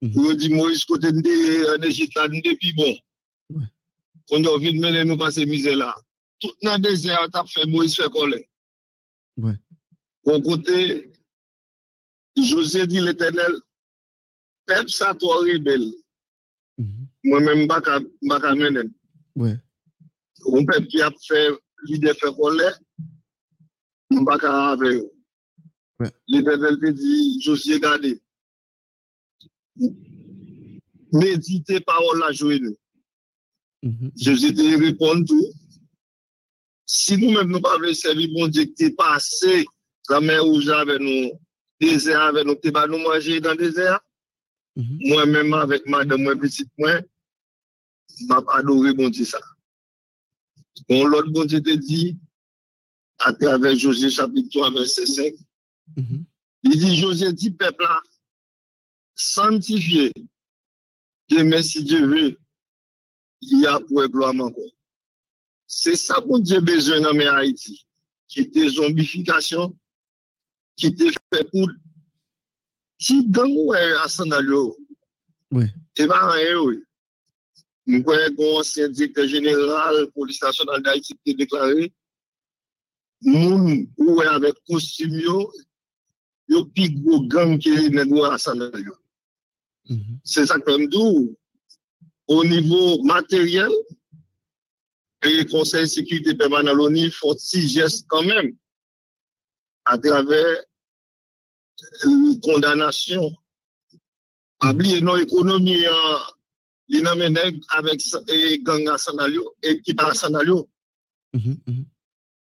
[0.01, 1.33] yo di Moïse kote nde
[1.73, 2.95] ane jitan nde pi bon.
[3.49, 3.69] Ouais.
[4.29, 5.93] kondo vin menen nou pase mize la
[6.41, 8.43] tout nan dese a tap fe Moïse fe kolen
[9.37, 9.57] ouais.
[10.25, 10.77] kon kote
[12.43, 13.53] José dit l'éternel,
[14.65, 15.91] peuple ça toi rebelle.
[16.77, 17.07] Mhm.
[17.23, 18.89] Moi-même, je ne vais pas mener.
[19.35, 19.57] ouais
[20.53, 21.49] Un peuple qui a fait
[21.85, 22.79] l'idée fait colère,
[24.09, 25.11] je ne vais pas avec eux.
[25.99, 26.11] Ouais.
[26.27, 28.21] L'éternel te dit, Josué, gardez.
[31.11, 32.59] Méditez parole la journée.
[32.59, 32.77] nous.
[33.83, 34.11] Mhm.
[34.15, 35.47] Jésus te répond tout.
[36.85, 39.65] Si nous-mêmes nous pas voulons servir bon Dieu qui est passé,
[40.09, 41.31] la mer rouge avec nous,
[41.79, 43.99] désert avec nous, tu vas nous manger dans le désert.
[44.75, 44.97] Mhm.
[45.01, 47.01] Moi-même avec madame, moi petite moi,
[48.27, 49.39] m'a adoré bon Dieu ça.
[50.87, 52.17] Bon, l'autre bon Dieu te dit,
[53.19, 55.33] à travers José chapitre 3, verset 5,
[55.95, 56.25] Mhm.
[56.63, 58.01] il dit, José dit, peuple là,
[59.15, 60.11] sanctifié,
[61.29, 62.37] que même si Dieu veut,
[63.41, 64.71] il y a pour gloire encore.
[65.69, 67.85] c'est ça qu'on Dieu besoin dans Haïti.
[68.29, 69.75] Qui était zombification,
[70.77, 71.69] qui était fait pour
[72.99, 74.77] qui gang ouais à Sanalio.
[75.51, 75.65] Oui.
[75.95, 76.83] C'est pas rien, oui.
[77.85, 81.93] Nous voyons qu'un ancien directeur général police nationale d'Haïti qui a déclaré,
[83.21, 85.51] moun ouais avec costume yo,
[86.47, 88.95] yo plus gros gang qui est négro à Sanalio.
[89.89, 90.19] Mhm.
[90.23, 91.35] C'est ça que dis.
[92.29, 93.71] Au niveau matériel,
[95.23, 98.53] et le Conseil de sécurité permanent de l'ONU font six gestes quand même
[99.87, 100.63] à travers
[102.05, 103.31] une condamnation.
[104.63, 105.85] Oubliez nos économies,
[106.89, 107.37] il n'amène
[107.69, 110.67] avec et gang à Sanalio, équipe à Sanalio.
[111.33, 111.85] Mhm, mhm.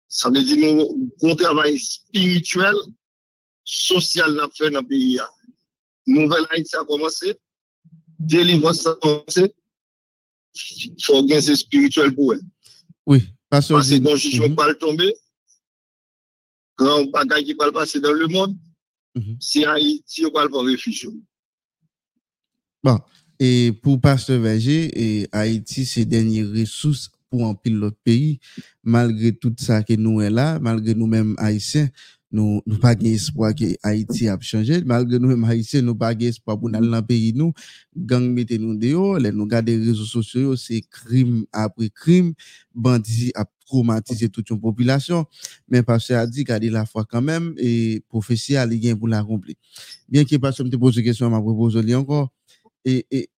[0.08, 2.74] Ça veut dire nous un travail spirituel,
[3.64, 5.18] social dans le pays.
[6.06, 7.36] Nouvelle Haïti a commencé,
[8.18, 9.52] délivrance a commencé,
[10.54, 12.40] il faut gagner spirituel pour elle.
[13.06, 14.54] Oui, Parce que dans le jugement Mhm.
[14.54, 15.14] pas le tomber,
[16.76, 18.56] grand bagage qui va le passer dans le monde,
[19.14, 19.36] Mhm.
[19.40, 21.08] si Haïti, on va le réfugié.
[22.84, 22.98] Bon,
[23.38, 28.38] et pour Pasteur Verger, et Haïti, c'est dernière ressource pour un l'autre pays.
[28.84, 31.88] Malgré tout ça que nous est là, malgré nous-mêmes Haïtiens,
[32.32, 34.82] nous nous pas gain espoir que Haïti a changé.
[34.84, 37.52] Malgré nous-mêmes Haïtiens, nous pas espoir pour nous aller dans le pays nous.
[37.96, 42.34] Gang mette nous dehors, les nous regarder les réseaux sociaux, c'est crime après crime,
[42.74, 45.24] bandits a traumatisé toute une population.
[45.68, 49.08] Mais Pasteur a dit qu'il la foi quand même, et prophétie a li gain pour
[49.08, 49.54] l'accomplir.
[50.08, 52.32] Bien que Pasteur me pose une question, m'a proposé encore
[52.84, 53.28] et, et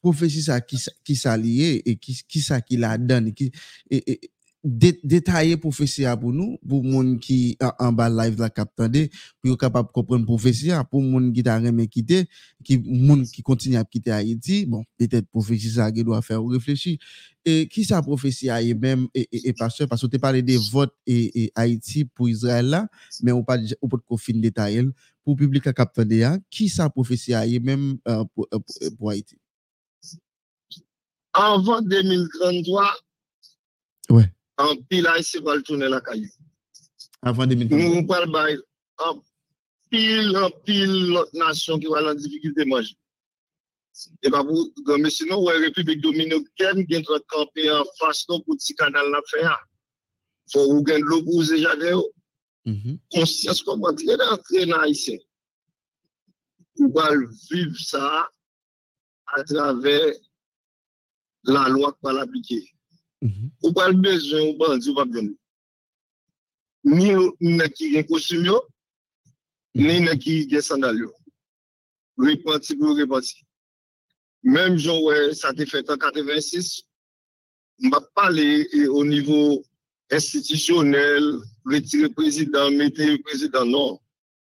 [0.00, 3.50] prophétie ça qui qui ça lié et qui qui ça qui la donne qui
[3.90, 4.30] et,
[4.64, 9.08] détailler prophétie pour nous pour monde qui en bas live la captandé
[9.40, 12.26] pour capable comprendre prophétie pour monde qui t'a remet quitter
[12.64, 16.98] qui monde qui continue à quitter Haïti bon peut-être prophétie ça qui doit faire réfléchir
[17.44, 20.58] et qui ça prophétie et même et, et, et pasteur parce que tu parlé des
[20.72, 22.88] votes et, et, Haïti pour Israël là
[23.22, 24.82] mais on pas on peut qu'on fin détailler
[25.24, 29.10] pour public la captandé qui ça prophétie et même euh, pour, e, pour, e, pour
[29.10, 29.38] Haïti
[31.32, 32.92] avant 2033
[34.10, 34.32] ouais.
[34.58, 36.28] En pile Haïti va le tourner la caillou.
[37.22, 38.58] avant 2020 Nous parlons bail
[38.98, 39.22] en
[39.90, 42.96] pile, en pile l'autre nation qui va en difficulté manger.
[44.22, 48.56] Et pas pour, mais sinon, ouais, République dominicaine qui est campé en face non, pour
[48.56, 49.58] petit canal la faire.
[50.52, 51.74] Faut ou gain de l'eau pour déjà
[52.64, 52.98] Mhm.
[53.10, 55.16] conscience comment très d'entrer dans Haïtien.
[56.80, 58.28] On va le vivre ça
[59.26, 60.12] à travers
[61.44, 62.62] la loi qu'on va l'appliquer.
[63.62, 65.34] Ou pas le besoin, ou pas pas besoin.
[66.84, 68.60] Ni ne qui gen costume
[69.74, 71.12] ni ne qui gen sandal yo.
[72.16, 73.44] Repenti pour repenti.
[74.42, 76.82] Même Jean, ouais, ça t'est fait en 86,
[77.82, 79.64] on va parler au niveau
[80.10, 81.22] institutionnel,
[81.64, 83.98] retirer président, mettre le président, non.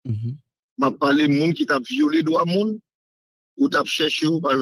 [0.05, 0.37] Mhm.
[0.77, 2.79] m'a parlé de monde qui t'a violé droit monde
[3.55, 4.55] ou t'a cherché ou pas.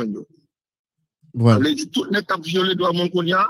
[1.34, 1.69] Voilà.
[1.91, 3.47] Tout le monde qui a violé droit monde qu'on y a,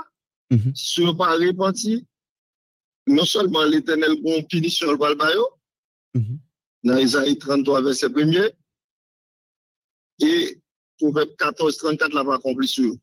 [0.52, 0.72] Mm -hmm.
[0.76, 2.04] Se yo pa repenti,
[3.06, 5.48] non solman l'Eternel kon pinisyon wal bayo,
[6.14, 6.38] mm -hmm.
[6.82, 8.52] nan Ezaïe 33 verset 1er,
[10.20, 10.60] e
[10.98, 12.98] Proverbe 14, 34 la va akompli sou.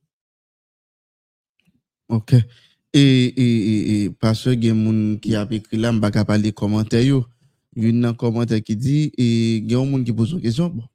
[2.07, 2.37] Ok.
[2.93, 7.25] E paswe gen moun ki ap ekri la mbak ap ale komante yo,
[7.75, 9.25] yon nan komante ki di, e
[9.65, 10.87] gen moun ki pose yon kesyon, bon,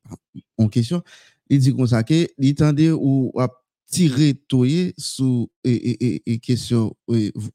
[0.59, 1.03] yon kesyon,
[1.51, 6.11] li di kon sa ke, li tende ou ap tire toye sou e, e, e,
[6.35, 6.91] e kesyon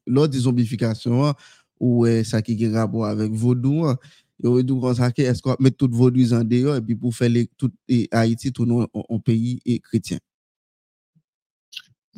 [0.08, 1.34] lò di zombifikasyon
[1.80, 3.98] ou sa ki gen rapor avèk vodou an,
[4.40, 7.72] yo e dou konsake esko ap met tout vodou zan deyo epi pou fèle tout
[8.12, 10.20] Haiti tout nou an peyi e kretyen.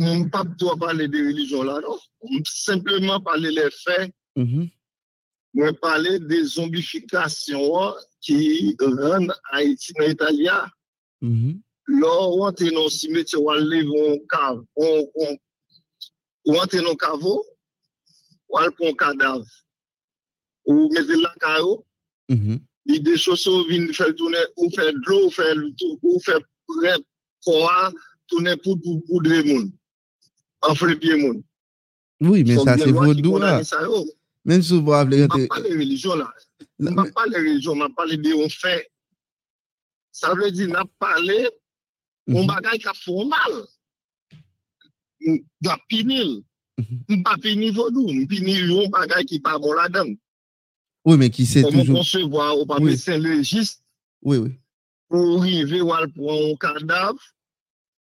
[0.00, 3.98] Moun pap do a pale de relijon la non, moun simplement pale le fè,
[4.36, 4.70] moun
[5.54, 5.80] mm-hmm.
[5.82, 8.38] pale de zombifikasyon ki
[8.80, 10.62] ren Haiti nan Italia.
[11.22, 11.60] Moun.
[11.86, 15.32] Lors où on est dans le cimetière, on lève un cave, on, on,
[16.46, 17.44] ou on est dans un caveau,
[18.48, 19.44] on prend un cadavre,
[20.66, 21.84] ou mettez la caillou,
[22.28, 22.60] Mhm.
[22.86, 25.56] il des choses viennent faire tourner, ou de l'eau, ou faire,
[26.02, 26.18] ou
[28.28, 29.70] tourner pour, pour, pour des monde.
[30.62, 31.42] Enfler pied monde.
[32.20, 33.50] Oui, mais Faut ça, bien c'est loi qui vaudou là.
[33.50, 34.04] condamne ça, yo.
[34.44, 36.16] Même si vous avez Je ne parle pas de religion
[36.94, 38.90] parle pas de religion, je parle de fait.
[40.12, 41.48] Ça veut dire, n'a parlé,
[42.30, 43.62] Mwen bagay ka formal.
[45.22, 46.32] Mwen pinil.
[46.78, 48.06] Mwen pa pinil vodou.
[48.10, 50.14] Mwen pinil yon bagay ki pa bon la dan.
[51.04, 51.82] Oui, men ki se toujou.
[51.82, 53.82] Mwen konsevwa ou pa pe sen logist.
[54.22, 54.54] Oui, oui.
[55.12, 57.18] Ou rive wal pou an kadav.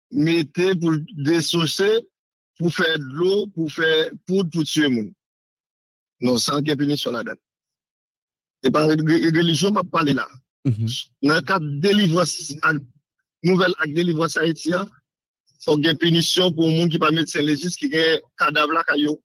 [0.09, 1.91] Mete pou desose.
[2.57, 3.45] Pou fè dlo.
[3.53, 5.13] Pou fè poud pou tue moun.
[6.25, 7.37] Non, san ki pinil son la dan.
[8.65, 10.25] E pa e religion pa pale la.
[11.23, 12.25] Nan ka delivwa
[12.67, 12.81] an
[13.43, 14.83] nouvel ak delivran sa eti ya,
[15.63, 19.17] fok gen penisyon pou moun ki pa medsen legis ki gen kadav la kayo.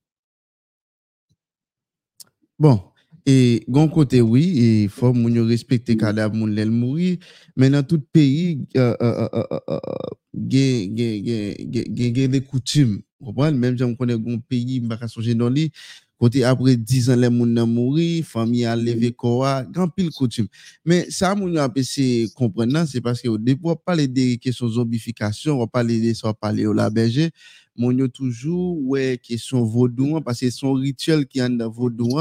[2.59, 2.79] Bon,
[3.27, 7.17] e gon kote oui, e fok moun yo respekte kadav moun lèl mouri,
[7.57, 13.03] men nan tout peyi uh, uh, uh, gen gen gen gen de koutume.
[13.25, 15.71] Mèm jan m konen goun peyi m baka sonje nan li,
[16.19, 20.47] côté après 10 ans les moun nan mouri, famille a levé corps, grand pile coutume.
[20.85, 24.39] Mais ça moun yo a essayer comprendre c'est parce que au début on parler des
[24.39, 27.31] questions zombification, on parler de ça on parler au la berger,
[27.77, 32.21] moun yo toujours ouais question vaudou parce que son rituel qui en dans vaudou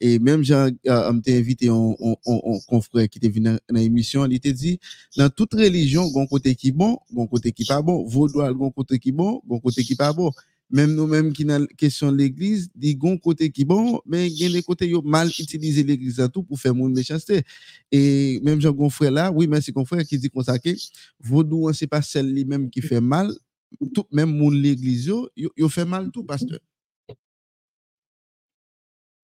[0.00, 0.68] et même j'ai euh,
[1.26, 4.78] invité un un- un- un confrère qui était venu dans l'émission, il t'a dit
[5.16, 8.70] dans toute religion, gon côté qui bon, gon côté qui pas bon, vaudou a gon
[8.70, 10.30] côté qui bon, gon côté qui pas bon.
[10.72, 14.40] Même nous-mêmes qui dans la question de l'église, dit gon côté qui bon, mais il
[14.40, 17.42] y a des côtés yo mal utiliser l'église à tout pour faire mon méchanceté.
[17.90, 20.70] Et même Jean Gonfrère là, oui, merci Gonfrère qui dit ça que
[21.18, 23.32] vaudou hein, c'est pas celle lui même qui fait mal,
[23.92, 26.60] tout même mon l'église yo fait mal tout pasteur.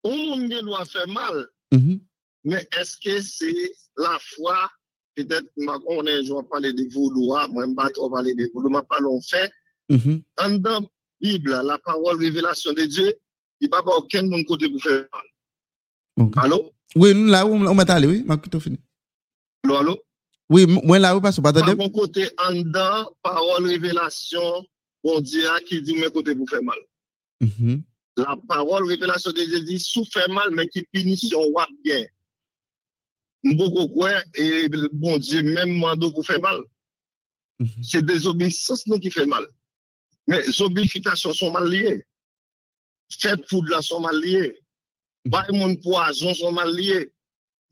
[0.03, 2.01] Tout le monde doit faire mal, Mhm.
[2.45, 4.71] mais est-ce que c'est la foi?
[5.17, 5.49] Peut-être,
[5.87, 8.87] on est, je vais parler de vouloir, moi, je ne vais parler de vouloir, je
[8.89, 9.51] parle en fait.
[9.89, 10.23] Mhm.
[10.39, 10.87] En dans la
[11.21, 13.15] Bible, la parole révélation de Dieu,
[13.61, 16.31] il n'y a pas aucun monde côté pour faire mal.
[16.37, 16.73] Allô?
[16.95, 18.79] Oui, nous là où on m'a allé, oui, m'a fini.
[19.65, 19.99] Allô, allô?
[20.49, 21.75] Oui, moi là où parce que pas attendez.
[21.75, 24.65] mon côté, en dedans, parole révélation,
[25.03, 26.79] bon Dieu qui dit, mais côté pour faire mal.
[27.41, 27.83] Mhm.
[28.17, 32.07] La parole révélation de Dieu dit, sous fait mal, mais qui punition ou bien.
[33.45, 36.61] Beaucoup quoi, et bon Dieu même mando pour faire mal.
[37.59, 37.83] Mhm.
[37.83, 39.47] C'est désobéissance qui fait mal.
[40.27, 42.05] Mais les zombifications sont mal liées.
[43.19, 44.59] Fait poudre là sont mal liées.
[45.25, 47.13] Bail mon poison sont mal liés.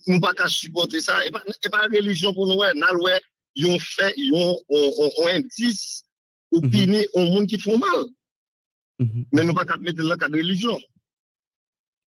[0.07, 1.25] Nous pas qu'à supporter ça.
[1.27, 2.55] Et pas, et pas religion pour nous.
[2.75, 3.09] Nous,
[3.57, 6.05] ils ont fait, ils ont, ont indice
[6.51, 7.05] ou Mhm.
[7.15, 8.05] au monde qui font mal.
[8.99, 9.27] Mhm.
[9.33, 10.79] Mais nous pas qu'à mettre cadre de religion.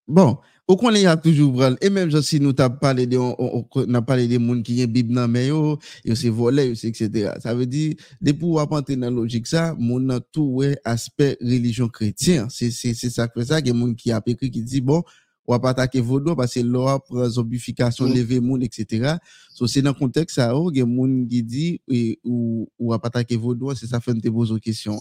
[0.07, 3.85] Bon, Ou konen ya toujou bral, e menm jansi nou ta pale de, on, on,
[3.87, 5.61] na pale de moun ki yon bib nan men yo,
[6.03, 7.37] yo se vole, yo se etc.
[7.39, 7.83] Sa ve di,
[8.19, 12.51] depou wap antre nan logik sa, moun nan tou we aspek religion kretien.
[12.51, 15.07] Se, se, se sakre sa gen moun ki ap ekri ki di, bon,
[15.47, 18.19] wap atake vodo, pase lor ap zombifikasyon mm.
[18.19, 19.13] leve moun, etc.
[19.55, 23.39] So se nan kontek sa ou, gen moun ki di, e, ou, ou wap atake
[23.39, 24.99] vodo, se sa fente bozo kesyon.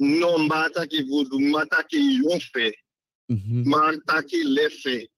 [0.00, 2.72] Non, mba atake vodo, mba atake yon fey.
[3.30, 3.64] Mhm.
[3.64, 5.08] Vais attaquer les faits.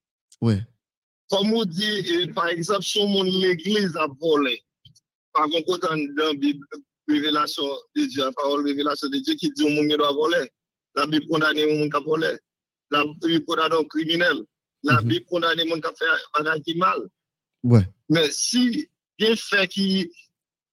[0.41, 0.61] Ouais.
[1.31, 4.63] Comme on dit, par exemple, si mon l'église a volé,
[5.33, 6.65] par contre, dans la Bible,
[7.09, 7.65] révélation
[7.97, 10.51] de Dieu, la parole révélation de Dieu qui dit que monde doit voler.
[10.95, 12.37] La Bible condamne un monde qui a volé.
[12.91, 14.43] La Bible condamne un criminel.
[14.83, 15.09] La Mhm.
[15.09, 17.01] Bible condamne un monde qui a fait un qui mal.
[17.63, 17.87] Ouais.
[18.11, 20.11] Mais si il y a fait qui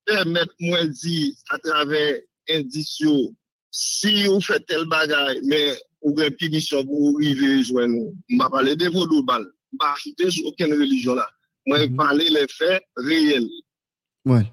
[0.06, 3.34] permet moi de dire à travers indiciaux,
[3.72, 8.16] si vous faites tel bagage, mais avez une punition pour arriver joindre nous.
[8.30, 9.44] Je ne parle pas de vaudou bal.
[9.72, 11.28] Je ne parle pas sur aucune religion là.
[11.66, 11.96] Moi, je Mhm.
[11.96, 13.48] parle les faits réels.
[14.26, 14.52] Ouais.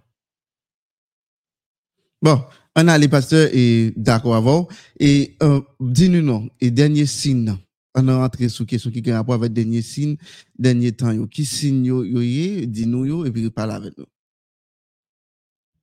[2.23, 2.43] Bon,
[2.75, 4.69] on a les pasteurs et d'accord avant.
[4.99, 7.57] Et euh, dis-nous non, et dernier signe,
[7.95, 10.17] on a rentré sous question qui a rapport avec dernier signe,
[10.59, 11.27] dernier temps, yo.
[11.27, 14.07] qui signe yo, yo yé, dis-nous yo, et puis parle avec nous.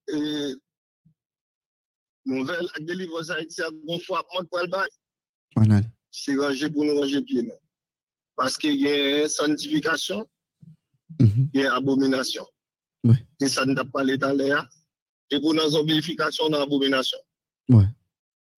[0.09, 0.53] Et
[2.25, 4.89] nouvelle avec délivrance haïtienne, bon fois, moi, pour le bail,
[5.55, 5.81] On a.
[6.11, 7.41] c'est ranger pour nous ranger pied.
[7.43, 7.53] non.
[8.35, 10.27] Parce qu'il y a une sanctification,
[11.19, 11.49] Mhm.
[11.53, 12.45] il y a abomination.
[13.03, 13.23] Ouais.
[13.41, 14.67] Et ça ne t'a pas l'état là.
[15.29, 17.17] Et pour nos zombification, dans abomination.
[17.69, 17.85] Ouais.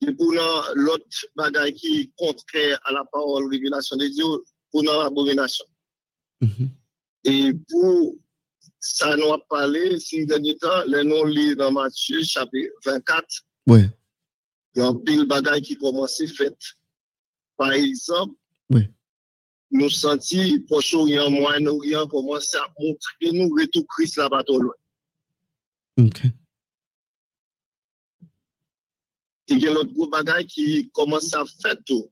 [0.06, 4.26] Et pour nous, l'autre bagaille qui est contraire à la parole, révélation de Dieu,
[4.72, 5.66] pour nous, abomination.
[6.42, 6.70] Mhm.
[7.26, 8.16] Et pour
[8.80, 13.26] ça, nous a parlé, si dernier temps, les noms lits dans Matthieu, chapitre 24,
[13.68, 13.90] Ouais.
[14.76, 15.26] il y a un pile
[17.58, 18.36] Par exemple,
[18.70, 18.88] Oui.
[19.72, 24.74] nous sentis, Proche-Orient, Moyen-Orient, commence à montrer nous retour Christ là-bas trop loin.
[26.00, 26.22] Ok.
[29.48, 32.12] Il y a l'autre gros bagaille qui commence à faire tout.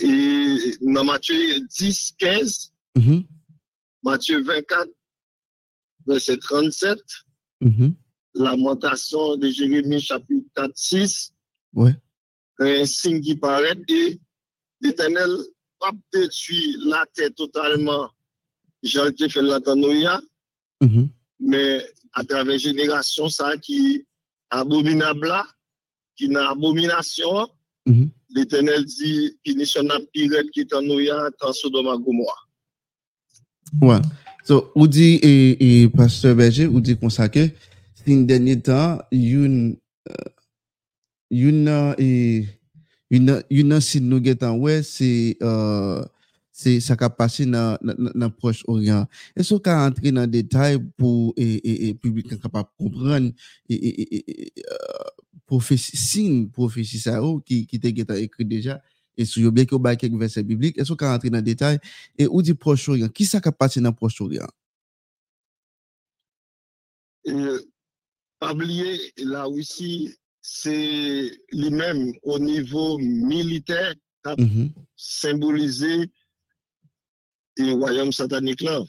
[0.00, 3.24] Et dans Matthieu 10, 15, Mhm.
[4.02, 4.90] Matthieu 24,
[6.06, 6.98] verset 37,
[7.60, 7.94] Mhm.
[8.34, 11.32] lamentation de Jérémie chapitre 4, 6,
[11.72, 11.94] Ouais.
[12.60, 14.18] E, sin ki paret, e
[14.82, 15.32] l'Etenel
[15.82, 18.10] ap detui la te totalman
[18.84, 20.18] jan te fè l'antanou ya,
[20.82, 21.08] mm-hmm.
[21.48, 21.62] me
[22.18, 24.02] a travè jenerasyon sa ki
[24.52, 25.42] abominabla,
[26.18, 27.48] ki nan abominasyon,
[27.88, 28.08] mm -hmm.
[28.36, 32.36] l'Etenel di pinisyon ap piret ki tanou ya tan sodoma gomoa.
[33.80, 34.02] Ouwa, ouais.
[34.44, 37.54] so ou di, e, e pastor Berger, ou di konsake,
[38.04, 39.76] sin denye tan, youn...
[40.10, 40.41] Euh,
[41.32, 42.46] euh, euh, et,
[43.10, 46.02] une, une, si nous guettons, ouais, c'est, euh,
[46.50, 49.06] c'est ça qui a passé dans le Proche-Orient.
[49.36, 53.32] Est-ce qu'on peut entrer dans le détail pour et, et, et public capable comprendre
[53.68, 54.76] et, et, et, et euh,
[55.46, 57.90] prophétie, signe prophétie ça oh, qui qui était
[58.22, 58.80] écrit déjà
[59.16, 61.38] et si vous bien que vous avez quelques versets bibliques, est-ce qu'on peut entrer dans
[61.38, 61.78] le détail
[62.18, 63.08] et où dit Proche-Orient?
[63.08, 64.46] Qui a passé dans Proche-Orient?
[67.24, 67.32] Et,
[68.38, 74.70] pas oublier, la Russie, c'est lui-même au niveau militaire, a Mhm.
[74.96, 76.10] symbolisé
[77.56, 78.80] le royaume satanique là.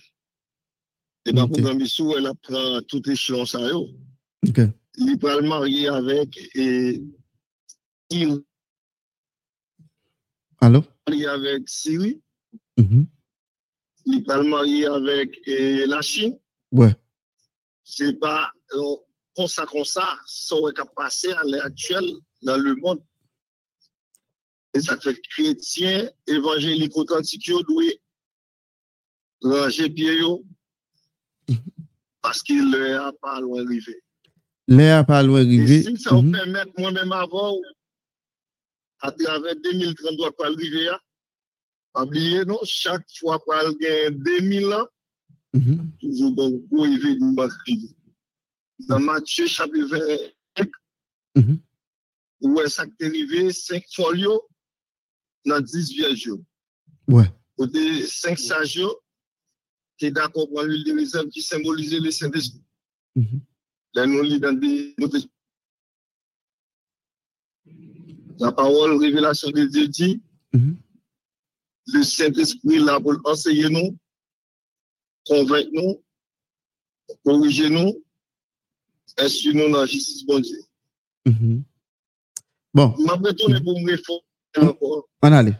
[1.25, 1.49] Et pas Ok.
[1.53, 3.87] pour Gambissou, elle apprend tout échelon ça yo.
[4.47, 4.59] OK.
[4.97, 7.01] Il peut le marier avec et
[8.09, 8.41] il
[10.59, 10.83] Allô?
[11.07, 12.21] marié avec Syrie,
[12.77, 13.07] Mhm.
[14.05, 16.37] il peut le marier avec et la Chine.
[16.71, 16.95] Ouais.
[17.83, 18.95] C'est pas euh,
[19.35, 19.65] comme ça,
[20.25, 22.11] ça, aurait qu'à passer à l'heure actuelle
[22.41, 23.01] dans le monde.
[24.73, 27.83] Et ça fait chrétien, évangélique authentique, yo doit
[29.41, 30.43] ranger pied yo,
[32.21, 34.01] parce qu'il n'est pas loin arrivé.
[34.67, 35.83] L'air pas loin arrivé.
[35.83, 36.31] si ça vous Mhm.
[36.31, 37.57] permet moi-même avant,
[39.01, 40.99] à travers 2033 pour arriver, là,
[41.91, 44.87] pas oublier, non, chaque fois pour aller 2000 ans,
[45.53, 45.91] Mhm.
[45.99, 46.63] toujours bon,
[47.63, 47.89] crié.
[48.87, 50.69] Dans Matthieu chapitre 25,
[51.35, 51.59] Mhm.
[52.41, 54.41] où est ça qui est arrivé, 5 folios
[55.45, 56.31] dans 10 vierges.
[57.07, 57.25] Ouais.
[57.57, 58.79] Côté 5 sages,
[59.97, 62.63] qui est d'accord pour l'huile de réserve qui symbolisait le Saint-Esprit.
[63.15, 63.41] Mhm.
[63.95, 64.95] Là, nous lisons dans des.
[68.39, 70.21] La parole, révélation de Dieu dit,
[70.53, 70.77] Mhm.
[71.87, 73.97] le Saint-Esprit là pour enseigner nous,
[75.25, 76.03] convaincre nous,
[77.23, 78.03] corriger nous,
[79.17, 80.57] eski nou nan jistis bonje.
[81.25, 81.63] Mm -hmm.
[82.73, 82.95] Bon.
[83.05, 84.17] Mabè tonè pou mwen fò.
[85.21, 85.53] An ale.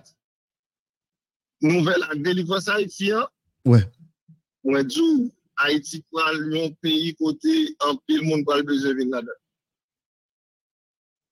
[1.61, 3.27] Nouvel ak delivans Haitien.
[3.65, 3.83] Ouè.
[4.63, 5.29] Mwen djou,
[5.61, 7.53] Haiti pral yon peyi kote
[7.87, 9.39] an pil moun pral beje vin la den.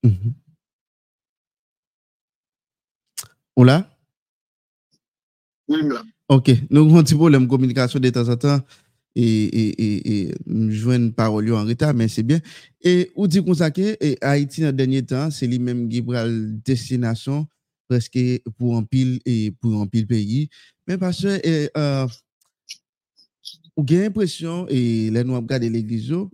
[0.04, 0.34] Mm -hmm.
[3.56, 3.78] Ou la?
[5.68, 6.06] Ou im la.
[6.28, 6.48] Ok.
[6.70, 8.64] Nou kon ti pou lèm komunikasyon de tan sa tan.
[9.16, 12.40] et jwen parol yo an reta, men se bien.
[12.82, 16.32] Et ou di kon sa ke, Haiti nan denye tan, se li menm Gibral
[16.66, 17.46] destinasyon
[17.92, 20.46] preske pou an pil et pou an pil peyi.
[20.88, 22.08] Men paswe, euh,
[23.76, 26.26] ou gen impresyon, et le nou ap gade l'eglizo,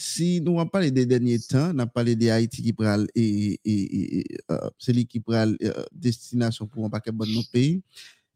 [0.00, 4.68] si nou ap pale de denye tan, nan pale de Haiti Gibral et, et euh,
[4.78, 7.78] se li Gibral euh, destinasyon pou an pake bon nou peyi,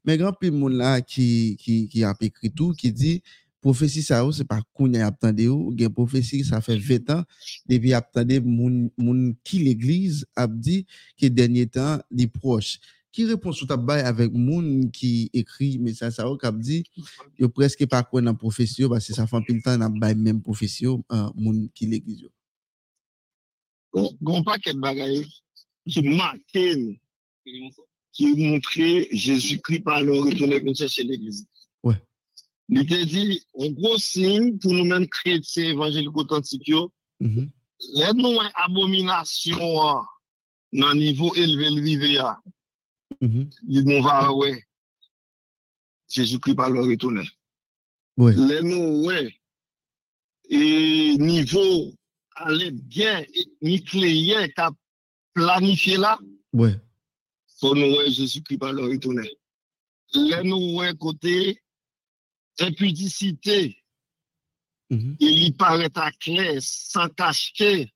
[0.07, 3.19] men gran pil moun la ki, ki, ki ap ekri tou, ki di,
[3.65, 7.25] Profesi sa yo, se pa koun ya aptande yo, gen profesi sa fe 20 an,
[7.67, 10.85] depi aptande moun, moun ki l'Eglise ap di
[11.19, 12.79] ki denye tan li proche.
[13.11, 16.85] Ki repons ou tab bay avèk moun ki ekri mesaj sa yo kap di,
[17.41, 20.15] yo preske pa kwen nan profesyon, ba se sa oh, fan pil tan nan bay
[20.15, 22.31] menm profesyon uh, moun ki l'egliz yo.
[24.23, 25.25] Gon pa ket bagay
[25.89, 26.93] ki maken,
[28.15, 31.43] ki montre Jésus-Christ pa lor retourne kon se se l'egliz.
[32.71, 36.71] Il te dit, un gros signe pour nous-mêmes chrétiens évangéliques authentiques,
[37.21, 37.51] Mhm.
[37.95, 40.07] les nous une abomination ah,
[40.73, 42.39] dans le niveau élevé le.
[43.21, 43.51] Mhm.
[43.69, 44.63] Il nous va ouais.
[46.09, 47.29] Jésus-Christ par le retourner.
[48.17, 48.35] Ouais.
[48.37, 49.35] Les nous ouais.
[50.51, 51.93] Et niveau
[52.37, 53.25] aller bien
[53.63, 54.71] nucléaire qu'a
[55.35, 56.19] planifié là,
[56.53, 56.75] Ouais.
[57.61, 59.31] faut nous ouais Jésus-Christ par le retourner.
[60.15, 61.61] Les nous ouais côté
[62.61, 63.77] impudicité,
[64.91, 65.17] Mhm.
[65.21, 67.93] il y paraît à clair, sans cacher.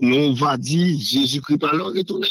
[0.00, 2.28] Nous va dire Jésus-Christ le retourner.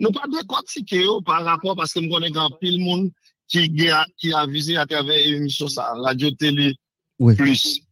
[0.00, 3.10] Nous pas de décortiquer yo par rapport parce que nous connaissons pile monde
[3.46, 6.74] qui a, qui a visé à travers l'émission ça, radio télé
[7.20, 7.36] Ouais.
[7.36, 7.82] plus.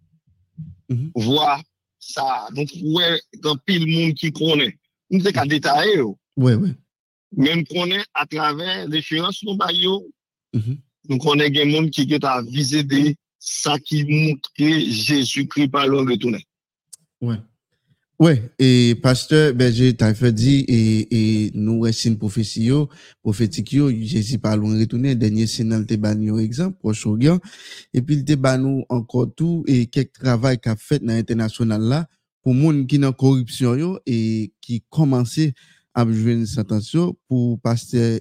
[0.88, 1.12] Mhm.
[1.14, 1.62] Voir
[2.01, 2.49] ça.
[2.57, 4.76] Donc, ouais, grand pile monde qui connaît.
[5.11, 6.18] Nous qu'à détailler yo.
[6.36, 6.74] Ouais, ouais.
[7.36, 10.11] Même connaît à travers l'échéance nous ba yo,
[10.55, 10.78] Mhm.
[11.09, 15.98] Nous connaissons des monde qui est à viser des ça qui montre Jésus-Christ par le
[15.98, 16.46] retourner.
[17.20, 17.36] Ouais.
[18.18, 22.70] Ouais, et pasteur Berger t'a fait dit, et, et nous, une prophétie,
[23.20, 27.40] prophétique, Jésus pas loin retourner, dernier signe, il te ban exemple, Proche-Orient,
[27.92, 32.07] et puis il te ban encore tout, et quelques travail qu'a fait dans l'international là,
[32.44, 35.55] pour moun qui dans corruption et qui commençait
[35.99, 38.20] abjwen santansyo pou paste,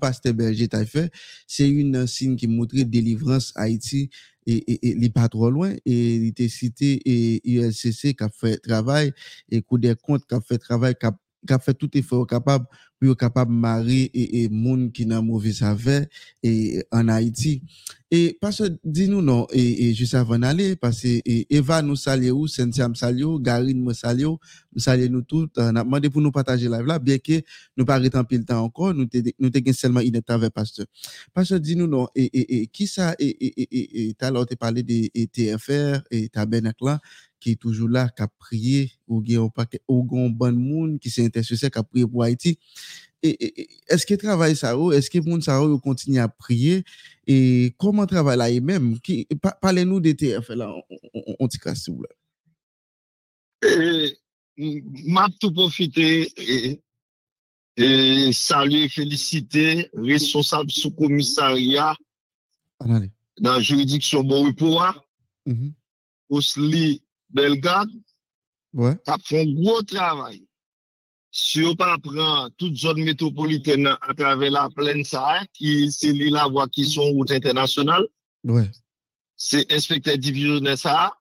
[0.00, 1.08] paste belge taife,
[1.50, 4.06] se yon sin ki moutre delivrans Haiti
[4.46, 9.10] e, e, e, li pa tro lwen, e li te site ULCC kap fe travay,
[9.50, 12.66] e kou de kont kap fe travay, kap, kap fe tout e fè ou kapab
[13.04, 16.04] pour capable marier et, et monde qui n'a mauvais saveur
[16.42, 17.62] et en Haïti
[18.10, 21.96] et parce que dis-nous non et, et juste avant d'aller parce que et, Eva nous
[21.96, 24.38] salue ou Cynthia me salue Garine me salue nous
[24.78, 27.42] salue nous tous on a demandé pour nous partager live là bien que
[27.76, 30.86] nous pas en pile temps encore nous t'ai nous t'ai seulement une avec pasteur
[31.32, 34.46] parce que dis-nous non et, et, et qui ça et et et et t'as alors
[34.58, 37.00] parlé de TFR et tabernacle là
[37.44, 41.26] qui est toujours là, qui a prié, ou qui a un bon monde qui s'est
[41.26, 42.58] intéressé, qui a prié pour Haïti.
[43.24, 43.64] E, e, e,
[43.94, 46.82] eske travay sa ou, eske moun sa ou yo kontini a priye,
[47.24, 48.98] e koman travay la e menm?
[49.64, 50.68] Pale nou de TF la,
[51.40, 52.12] on ti kras sou la.
[55.08, 56.04] Mab tou profite,
[58.36, 61.94] salye, felicite, responsable sou komissaria
[62.84, 64.92] nan juridiksyon Boripowa,
[65.48, 65.72] mm-hmm.
[66.28, 67.00] Osli
[67.32, 67.96] Belgade,
[69.08, 70.42] kap fon gwo travay.
[71.36, 76.46] Si on pas prend toute zone métropolitaine à travers la plaine Sahara, qui c'est la
[76.46, 78.06] voie qui sont route internationale,
[78.44, 78.70] ouais.
[79.36, 81.12] c'est inspecteur divisionnaire ça,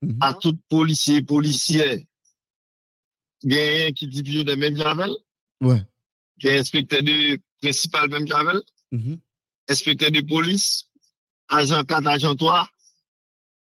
[0.00, 0.16] mm -hmm.
[0.20, 2.06] à tout policier, policier,
[3.42, 5.10] gagne qui divisionnaire même Javel,
[5.60, 5.82] ouais.
[6.38, 7.18] qui est inspecteur de
[7.60, 8.60] principal même Javel,
[8.92, 9.18] mm -hmm.
[9.72, 10.68] inspecteur de police,
[11.48, 12.68] agent 4, agent 3,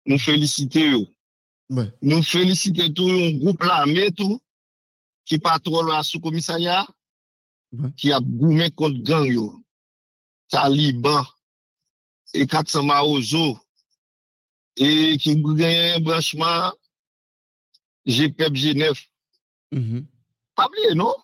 [0.09, 1.07] nous félicitons.
[1.71, 1.89] Ouais.
[2.03, 4.39] Nous félicitons tout un groupe là, mais tout,
[5.31, 6.85] qui patrouille à sous-commissariat,
[7.97, 9.65] qui a goumé contre gang yo.
[10.49, 11.25] Taliban,
[12.35, 13.57] et 400 Maozo,
[14.77, 16.73] et qui a un branchement
[18.07, 19.07] GPEP G9.
[19.71, 20.05] Mm -hmm.
[20.57, 21.15] Pas oublié, non?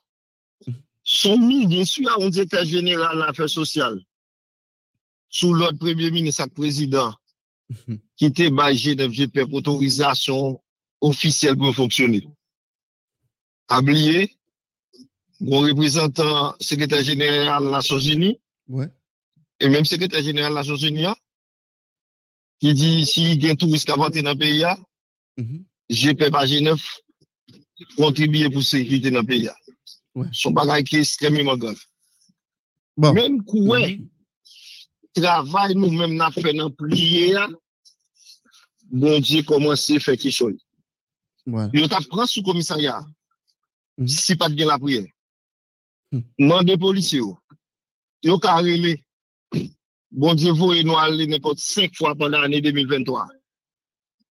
[1.02, 4.00] Son ministre, bien sûr, un état général d'affaires sociales,
[5.28, 7.12] sous l'ordre premier ministre, président,
[8.16, 10.62] qui était bagé de GPF autorisation
[11.00, 12.22] officielle pour fonctionner.
[13.70, 14.36] Oublié,
[15.40, 18.38] mon représentant secrétaire général de Nations Unies,
[18.68, 18.88] ouais.
[19.60, 21.06] et même secrétaire général de Nations Unies,
[22.60, 24.64] qui dit si il y a un touriste qui a dans le pays,
[25.36, 25.62] mm -hmm.
[25.90, 26.82] GPF à Genève
[27.96, 29.50] contribue pour la sécurité dans le pays.
[30.14, 30.28] Ouais.
[30.32, 31.80] Son bagage qui est extrêmement grave.
[32.96, 33.12] Bon.
[33.12, 34.08] Même quoi, mm -hmm
[35.16, 37.48] travail nous-mêmes n'a fait dans prière,
[38.90, 40.58] bon Dieu commence à faire quelque chose.
[41.46, 41.68] Ouais.
[41.72, 43.04] Il t'a pris sous commissariat,
[43.98, 44.08] Mm -hmm.
[44.08, 45.00] Si pat gen la priye.
[46.12, 46.46] Mm -hmm.
[46.48, 47.36] Mande polisye yo.
[48.22, 49.02] Yo ka rele.
[50.10, 53.26] Bon diye vou e nou al le nepot 5 fwa pandan ane 2023.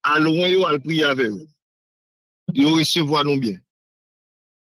[0.01, 1.45] Al ouan yo al priye ave yo.
[2.53, 3.59] Yo resevo anon bien.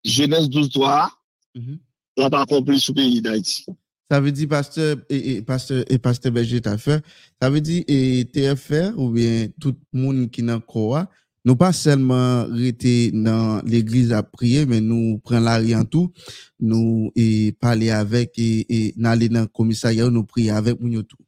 [0.03, 1.09] Jeunesse 12-3
[1.55, 1.77] hmm.
[2.17, 3.65] la pa kompli sou peyi da iti.
[4.07, 7.01] Sa ve di pasteur et, et pasteur, pasteur Berger ta fe,
[7.41, 11.07] sa ve di et TFR ou bien tout moun ki nan kowa,
[11.47, 16.11] Nou pa selman rete nan l'eglize a priye, men nou pren la riantou,
[16.59, 21.21] nou e pale avek, e, e nan le nan komisaryan nou priye avek moun yotou.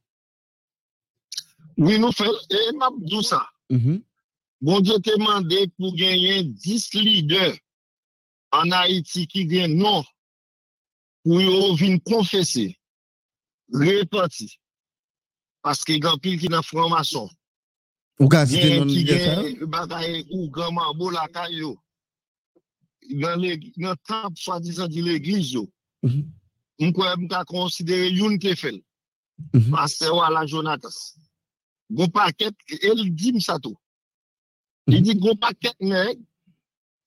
[1.80, 3.40] Oui nou fel, e map dousa.
[3.72, 4.04] Mm -hmm.
[4.62, 7.56] Bon, je te mande pou genyen 10 lider
[8.52, 10.04] an Haiti ki gen non
[11.24, 12.66] pou yo vin konfese,
[13.72, 14.50] repati,
[15.64, 17.30] paske gampil ki nan franmason.
[18.20, 21.80] Ou ka cité non gagne bagaille ou grand mambo la kayo.
[23.12, 25.70] Dans les dans temple soi-disant de l'église yo.
[26.04, 26.30] Mhm.
[26.80, 28.84] M'kwa m'ka considérer youn te fait.
[29.54, 29.72] Mhm.
[29.72, 31.16] Pasteur wala Jonatas.
[31.90, 32.52] Gon paquet
[32.82, 33.78] elle dit ça tout.
[34.88, 36.20] Il dit gon paquet nèg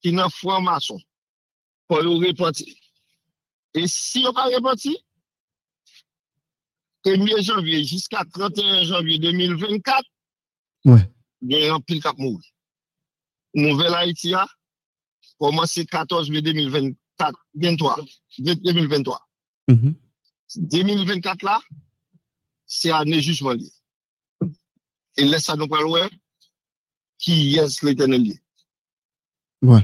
[0.00, 0.98] qui dans franc-maçon.
[1.88, 2.74] Pour yo reparti.
[3.74, 4.96] Et si on pas reparti,
[7.04, 10.04] 1er janvier jusqu'à 31 janvier 2024,
[10.84, 11.04] Ouais.
[11.42, 12.40] Gen yon pil kap moun.
[13.54, 14.46] Nouvel Haiti ya,
[15.38, 17.96] komanse 14 ve 2024, 23,
[18.38, 19.18] 2023.
[19.68, 19.94] Mm -hmm.
[20.56, 21.60] 2024 la,
[22.66, 23.70] se ane jujman li.
[25.16, 26.08] E lè sa nou palwe,
[27.20, 28.36] ki yes lè tenen li.
[29.62, 29.82] Ouè.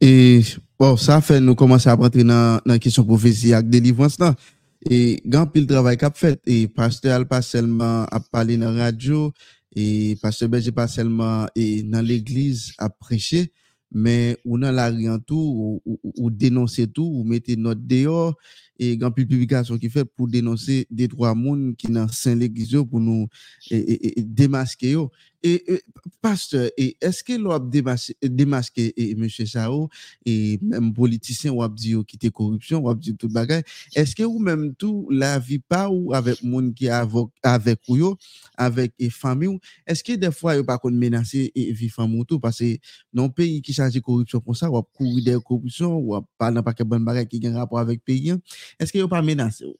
[0.00, 0.40] E,
[0.78, 4.34] bon, sa fè nou komanse apatri nan, nan kisyon profesi ak delivwans nan.
[4.80, 9.59] E, gan pil travay kap fèt, e pastoral pa selman ap pale nan radyo, e,
[9.74, 13.52] et pasteur Berger pas seulement et dans l'église à prêcher
[13.92, 17.80] mais ou dans la rue en tout ou, ou, ou dénoncer tout ou mettez notre
[17.80, 18.36] dehors
[18.80, 22.98] et grand publication qui fait pour dénoncer des trois monde qui dans saint l'église pour
[22.98, 23.28] nous
[23.70, 25.10] et, et, et démasquer yo.
[25.42, 25.82] Et,
[26.20, 29.88] pasteur, est-ce que l'on démasqué, et, monsieur Sao
[30.26, 33.62] et même politicien ou dit qui était corruption, ou dit tout bagage,
[33.94, 38.16] est-ce que ou même tout la vie pas ou avec monde qui avec avec ou
[38.56, 42.58] avec et famille est-ce que des fois pas qu'on menacer et vie famille tout parce
[42.58, 42.76] que
[43.12, 46.62] dans pays qui charge de corruption pour ça ou courir des corruption ou pas dans
[46.62, 48.34] pas que bon bagage qui a rapport avec pays,
[48.78, 49.74] eske yo pa menase yo?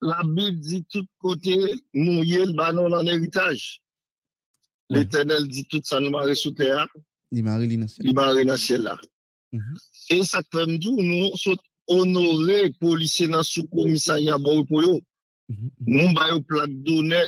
[0.00, 1.56] La Bib di tout kote,
[1.96, 3.56] nou yel banon an eritaj.
[3.56, 4.98] Ouais.
[4.98, 6.84] L'Eternel di tout sa nou mare sou teya.
[7.34, 7.78] Li mare li
[8.46, 8.94] nan sè la.
[10.12, 15.00] E sa krem djou nou sot onore polise nan sou komisanya ba ou pou yo.
[15.48, 15.70] Mm -hmm.
[15.86, 17.22] Nou bayo plat donè,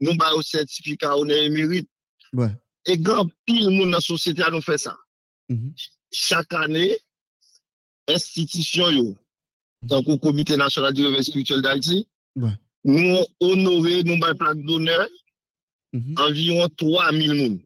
[0.00, 1.88] nou bayo sertifika onè emerit.
[2.32, 2.54] Ouais.
[2.86, 4.96] E gran pil moun nan sosyete a nou fè sa.
[5.48, 5.72] Mm -hmm.
[6.10, 6.96] Chak anè,
[8.08, 9.16] institution yo,
[9.88, 12.50] que comité national du réveil spirituel d'Haïti, Ouais.
[12.84, 15.08] nous honorer, nous avons plaque d'honneur
[15.92, 16.14] Mhm.
[16.18, 17.60] environ 3000 personnes.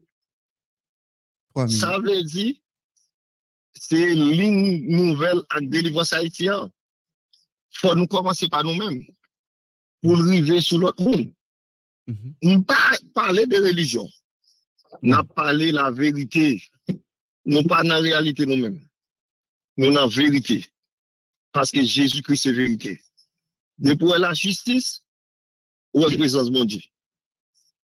[1.53, 1.79] Trois minutes.
[1.79, 2.55] Ça veut dire,
[3.73, 6.69] c'est ligne nouvelle avec délivrance haïtien.
[7.71, 9.03] faut nous commencer par nous-mêmes
[10.01, 11.31] pour arriver sur l'autre monde.
[12.07, 12.33] Mhm.
[12.43, 14.07] On pas parler de religion.
[15.03, 16.61] On a parlé la vérité.
[17.45, 18.81] Nous pas dans la réalité nous-mêmes.
[19.79, 20.65] nous en vérité.
[21.51, 23.01] Parce que Jésus-Christ est vérité.
[23.77, 25.03] De pour la justice,
[25.93, 26.81] ou la présence de Dieu.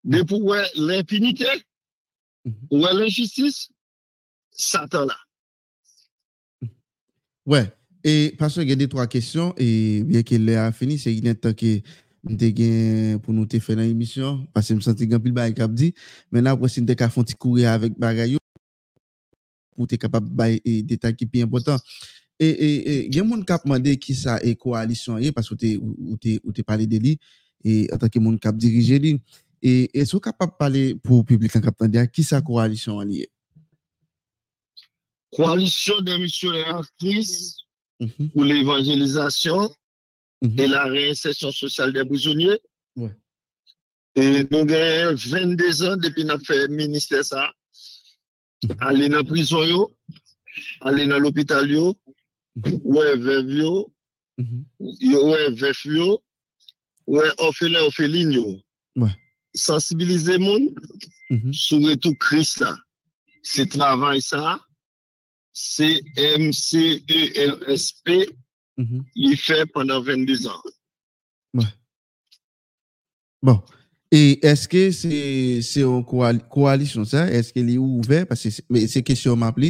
[0.03, 1.47] De pour l'impunité,
[2.69, 3.69] ou l'injustice,
[4.51, 5.17] Satan là.
[7.45, 7.71] Ouais.
[8.03, 11.27] Et parce que y a des trois questions, et bien qu'il ait fini, c'est qu'il
[11.27, 11.81] est que
[12.27, 15.73] mte gen pou nou te fè nan emisyon, pase m santi gen pil bagay kap
[15.73, 15.91] di,
[16.33, 18.40] men apwè si mte ka fon ti kouri avèk bagay yo,
[19.75, 21.79] pou te kapap bay e detay ki pi important.
[22.41, 25.75] E, e, e gen moun kap mande ki sa e koalisyon ye, pas ou te,
[26.23, 27.13] te, te pale de li,
[27.61, 29.11] e atan ki moun kap dirije li,
[29.61, 33.29] e, e sou kapap pale pou publikan kap tande a, ki sa koalisyon an ye?
[35.37, 37.61] Koalisyon de misyoner akris
[38.01, 38.31] mm -hmm.
[38.33, 40.61] pou l'evangelizasyon mm -hmm.
[40.61, 42.57] e la reinsesyon sosyal de bouzonye.
[42.97, 43.13] Ouais.
[44.15, 47.45] E nou gen 22 an depi na fe minister sa,
[48.79, 49.91] Aller dans la prison, yo,
[50.81, 51.95] aller dans l'hôpital, yo,
[52.83, 53.91] ouais, veuve, yo,
[54.37, 54.65] Mhm.
[54.79, 56.21] ouais, veuf, yo,
[57.07, 58.59] ouais, orphelin, orpheline, yo.
[58.95, 59.09] Ouais.
[59.53, 60.59] Sensibiliser les gens
[61.29, 61.53] Mhm.
[61.53, 62.77] sur tout Christ là.
[63.43, 64.59] C'est travail ça.
[65.53, 68.29] C'est M-C-E-L-S-P.
[68.77, 69.03] Mhm.
[69.15, 70.61] Il fait pendant 22 ans.
[73.43, 73.59] Bon.
[74.11, 76.01] E eske se yon
[76.51, 79.69] koalisyon sa, eske li ouve, se kesyon map li,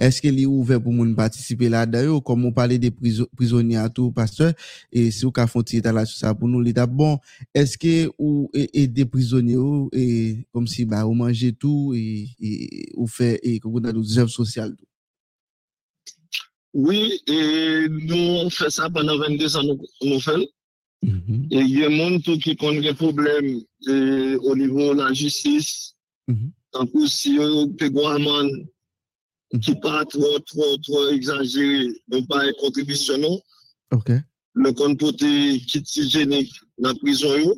[0.00, 4.54] eske li ouve pou moun patisipe la dayo, kom moun pale de prizoni atou pastor,
[4.88, 7.18] e se ou ka fonti ita la sou sa pou nou li da bon,
[7.52, 12.32] eske ou e, e de prizoni ou, e kom si ba ou manje tou, e,
[12.40, 14.88] e ou fe, e koko nan nou zev sosyal tou.
[16.72, 20.48] Oui, e nou fè sa panan 22 an nou fèl,
[21.02, 21.48] Mhm.
[21.50, 25.12] Et il y a des gens qui ont des problèmes euh, au niveau de la
[25.12, 25.94] justice.
[26.74, 28.66] En plus, si on peut un amende
[29.60, 33.40] qui pas trop, trop, trop exagéré, donc pas une contribution, non.
[33.90, 34.10] OK.
[34.54, 37.36] le compte côté kit hygiénique dans la prison.
[37.36, 37.54] yo.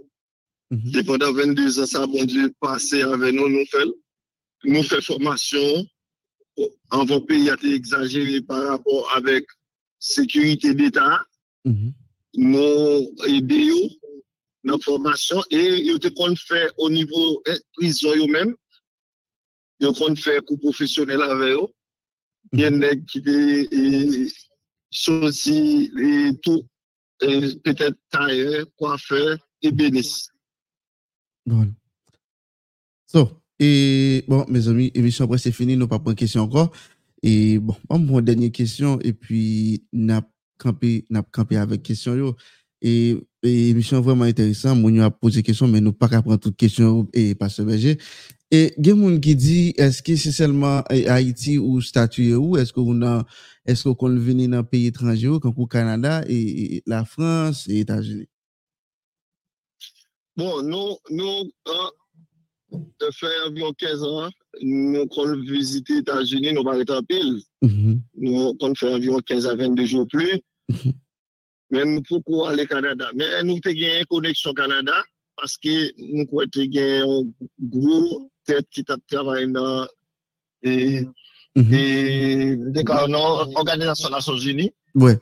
[0.95, 3.87] Et pendant 22 ans, ça, bon Dieu, passé avec nous, nous fait,
[4.65, 5.87] nous fait formation.
[6.91, 9.45] Avant pays a été exagéré par rapport avec
[10.01, 11.21] sécurité d'État.
[12.37, 13.71] Nous aider
[14.65, 18.55] dans la formation et ils te qu'on fait au niveau eh, prison yo même.
[19.81, 21.67] Ils qu'on fait coup professionnel avec eux.
[22.53, 24.29] Il y en a qui des
[24.95, 26.67] choisi et tout,
[27.19, 30.29] peut-être tailleur, coiffeur et bénisse.
[33.07, 36.73] So, et bon, mes amis, émission après c'est fini, nous pas prendre question encore.
[37.23, 40.23] Et bon, une dernière question et puis n'a
[40.59, 42.37] camper n'a camper avec question yo.
[42.87, 47.09] Et émission vraiment intéressant mon a posé question mais nous pas qu'à prendre toutes questions
[47.15, 47.99] et pas se berger
[48.51, 52.75] et gen moun qui dit est-ce que c'est seulement eh, Haïti ou statué ou est-ce
[52.75, 53.25] qu'on a
[53.65, 58.29] est-ce qu'on venir dans pays étranger comme au Canada et, et, la France et États-Unis?
[60.37, 61.51] Bon, nous, nous,
[62.73, 64.31] de faire environ 15 ans,
[64.63, 67.41] nous, quand on visite les États-Unis, nous être en pile.
[67.63, 68.01] Mhm.
[68.17, 70.41] Nous, quand on fait environ 15 à 22 jours plus.
[70.69, 70.93] Mhm.
[71.71, 73.11] Mais nous, pourquoi aller au Canada?
[73.15, 74.95] Mais nous, avons une connexion au Canada
[75.37, 79.87] parce que nous, avons un gros tête qui t'a travaillé dans
[80.63, 81.03] et,
[81.57, 81.71] Mhm.
[81.71, 82.57] des
[84.09, 84.73] Nations Unies.
[84.95, 85.19] Ouais.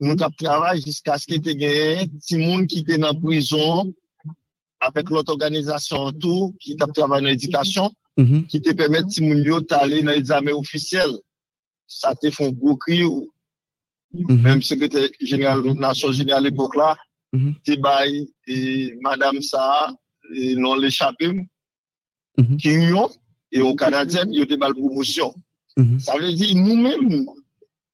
[0.00, 3.94] nous avons travaillé jusqu'à ce qu'il y ait des gens qui étaient dans la prison
[4.86, 8.46] avec l'autre organisation tout, qui t'a travaillé dans l'éducation, Mhm.
[8.46, 11.10] qui te permet yo t'aller dans l'examen officiel.
[11.86, 13.02] Ça te fait un gros cri,
[14.12, 14.40] Mhm.
[14.42, 16.96] même secrétaire général de Nations Unies à l'époque là,
[17.64, 19.92] te bail et madame ça,
[20.34, 21.26] et non l'échappé,
[22.38, 22.56] Mhm.
[22.56, 23.10] qui yon,
[23.52, 25.34] et au Canadien, yo te bail promotion.
[25.98, 27.26] Ça veut dire, nous-mêmes,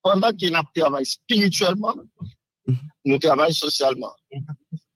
[0.02, 1.94] pendant nous travaillons spirituellement,
[3.04, 4.14] nous travaillons socialement.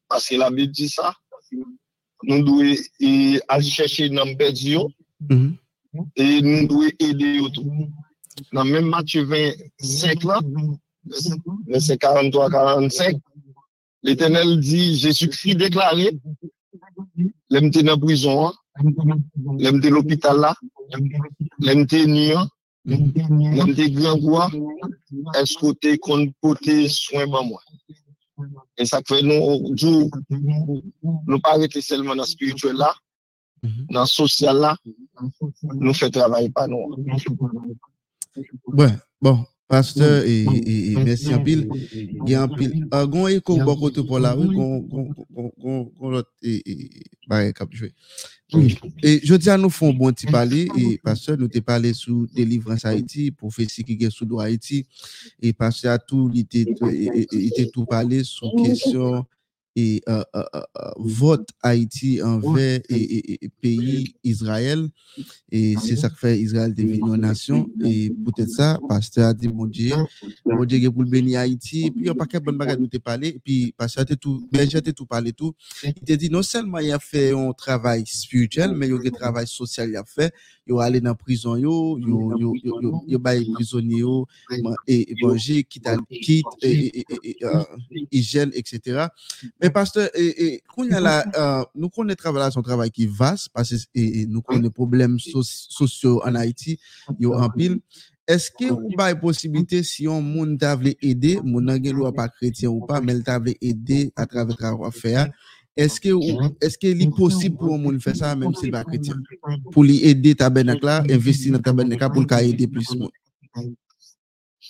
[0.09, 1.13] Parce que la Bible dit ça,
[2.27, 4.77] nous devons eh, aller chercher dans le perdu,
[5.31, 5.57] Mhm.
[6.17, 7.71] et nous devons aider eux tout.
[8.53, 10.41] Dans même Matthieu 25, là,
[11.67, 13.17] verset 43-45,
[14.03, 16.11] l'Éternel dit, Jésus-Christ déclaré,
[17.49, 18.53] l'aime dans la prison,
[18.83, 20.55] dans l'hôpital là,
[22.07, 22.35] nuit,
[22.85, 24.51] l'aime dans grand bois,
[25.37, 27.63] est-ce que tu compte porter soin de moi?
[28.77, 30.11] Et ça fait nous, nous,
[31.27, 32.77] nous pas arrêter seulement dans le spirituel
[33.63, 33.87] Mhm.
[33.91, 34.77] dans le social
[35.63, 36.95] nous fait travail pas nous.
[38.67, 41.69] Ouais, bon, pasteur, et, et, et merci en pile.
[41.93, 42.87] Il y a un pile.
[42.95, 45.13] Euh, gon écho bon côté pour la rue, gon
[46.03, 46.91] l'autre, et,
[47.29, 47.93] bah, cap joué.
[48.53, 48.77] Oui.
[49.03, 52.29] Et je dis à nous font bon petit parler, et pasteur, nous t'ai parlé sous
[52.29, 54.87] délivrance Haïti, prophétie qui est sous Haïti,
[55.43, 59.27] et pasteur a tout, il était tout parlé sous question,
[59.77, 64.89] et euh, euh, euh, vote Haïti envers et, et, et pays Israël.
[65.53, 67.69] Et c'est ça que fait Israël devenir une nation.
[67.85, 69.95] Et peut-être ça, pasteur a dit, mon Dieu,
[70.47, 71.91] mon Dieu, que pour bénir Haïti.
[71.91, 73.29] Puis, il y a pas qu'un bon bagage nous te parlé.
[73.29, 75.53] Et puis, pasteur a tout, berger a tout parlé tout.
[75.85, 78.99] Il t'a dit, non seulement il a fait un travail spirituel, mais il y a
[78.99, 80.33] un travail social il a fait.
[80.67, 84.27] Il a allé dans la prison, yo, yo, yo, yo, yo, yo, bail prisonnier, yo,
[84.89, 86.47] et, manger, quitte, quitte,
[88.11, 89.07] hygiène, etc.
[89.61, 93.05] Mais pasteur, et, et, qu'on y a là, euh, nous connaissons travail son travail qui
[93.05, 96.79] est vaste, parce que et, et nous connaissons problèmes so- sociaux en Haïti,
[97.19, 97.81] yo en pile.
[98.29, 102.29] Est-ce que vous avez une possibilité si on moun t'a voulu aider, mon angelo pas
[102.29, 105.31] chrétien ou pas, mais il t'a voulu aider à travers le travail faire,
[105.77, 106.09] est-ce que
[106.61, 109.15] est-ce que est possible pour un moun faire ça même s'il pas chrétien
[109.71, 113.11] pour lui aider tabernacle là, investir dans tabernacle pour le aider plus monde?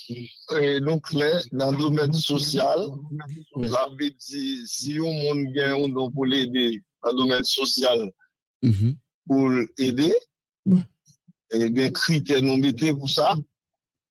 [0.08, 2.78] Et donc, là, dans le domaine social,
[3.56, 8.12] la dit, si on monde gagne un don pour l'aider dans le domaine social,
[8.62, 8.96] Mhm.
[9.26, 10.14] pour l'aider,
[11.52, 13.34] et il y a un critère nous mettez pour ça,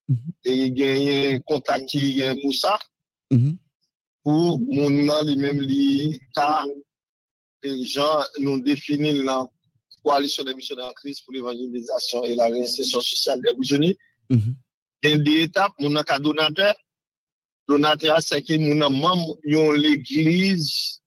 [0.08, 0.16] Mhm.
[0.44, 2.78] et il y a un contact qui gagne pour ça,
[3.30, 3.56] Mhm.
[4.22, 6.66] pour mon lui-même, lui, car
[7.62, 9.46] les gens nous définissent la
[10.04, 13.96] coalition des missionnaires en Christ pour l'évangélisation et la réinsertion sociale des prisonniers.
[15.10, 16.74] Y a des étapes, mon nom ka donateur,
[17.68, 21.00] donateur, c'est que mon nom membre, yon l'église,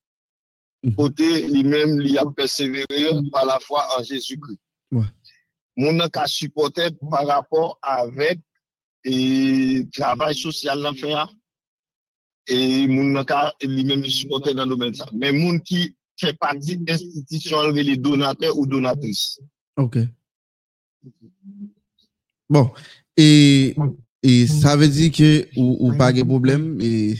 [0.95, 4.59] côté lui-même, lui a persévéré par la foi en Jésus-Christ.
[4.91, 5.05] Ouais.
[5.77, 8.39] Mon nom ka supporté par rapport avec
[9.05, 11.15] et travail social l'en fait,
[12.47, 15.05] et moun nan ka lui-même supporté dans le domaine ça.
[15.13, 19.39] Mais moun qui fait partie institution, les donateurs ou donatrices.
[19.77, 19.99] OK.
[22.49, 22.71] Bon,
[23.19, 23.75] et
[24.21, 27.15] et ça veut dire que ou, pas de problème et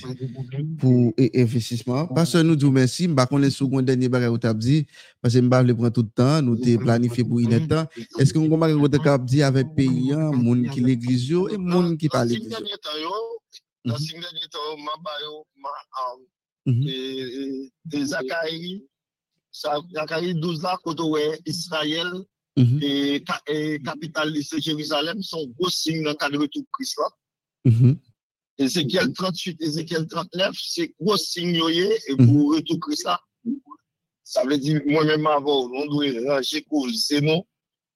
[0.80, 2.08] pour et- investissement.
[2.08, 4.86] Parce que nous disons merci, je ne sais pas dernier bagage que dit,
[5.22, 7.86] parce que je ne prendre tout le temps, nous t'ai planifié pour une temps.
[8.18, 8.78] Est-ce que vous avez un
[9.26, 12.50] dit avec pays, monde qui l'église et monde qui parle Dans l'église?
[12.52, 13.12] cinq derniers temps, yo,
[13.86, 15.70] Dans cinq derniers temps, ma ba yo, ma
[16.86, 18.84] et, et, et Zacharie,
[19.52, 22.12] Sa- Zacharie 12 là, côté ouais, Israël
[22.60, 26.66] Mhm, et, ca- et capitale de Jérusalem sont gros signes dans le cadre de tout
[26.74, 27.08] Christ là.
[27.72, 27.98] mhm,
[28.58, 31.56] Ézéchiel 38, Ézéchiel 39, c'est gros signe
[32.10, 32.28] et Mhm.
[32.28, 33.20] pour retour Christ là.
[34.24, 37.46] Ça veut dire, moi-même avant, on doit ranger cause, c'est non.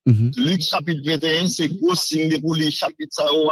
[0.05, 0.31] mhm.
[0.37, 3.49] Luc chapitre 21, c'est gros signe pour les chapitres ça, on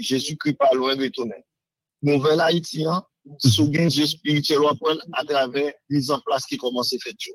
[0.00, 1.44] Jésus-Christ pas loin de retourner.
[2.02, 3.04] Nouvel haïtien,
[3.38, 4.58] sous gain spirituel
[5.12, 7.32] à travers mise en place qui commence à faire tout.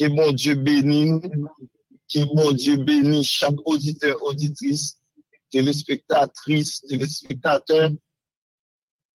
[0.00, 1.20] Que bon Dieu bénisse,
[2.10, 4.96] que bon Dieu bénisse chaque auditeur, auditrice,
[5.50, 7.90] téléspectatrice, téléspectateur,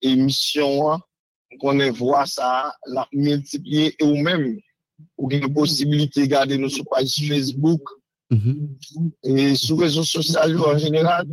[0.03, 0.99] émission,
[1.59, 4.59] qu'on ait voir ça, la multiplier et ou même,
[5.17, 7.81] ou une possibilité de garder nos sur page Facebook,
[8.29, 8.75] Mhm.
[9.23, 11.27] et sur les réseaux sociaux en général,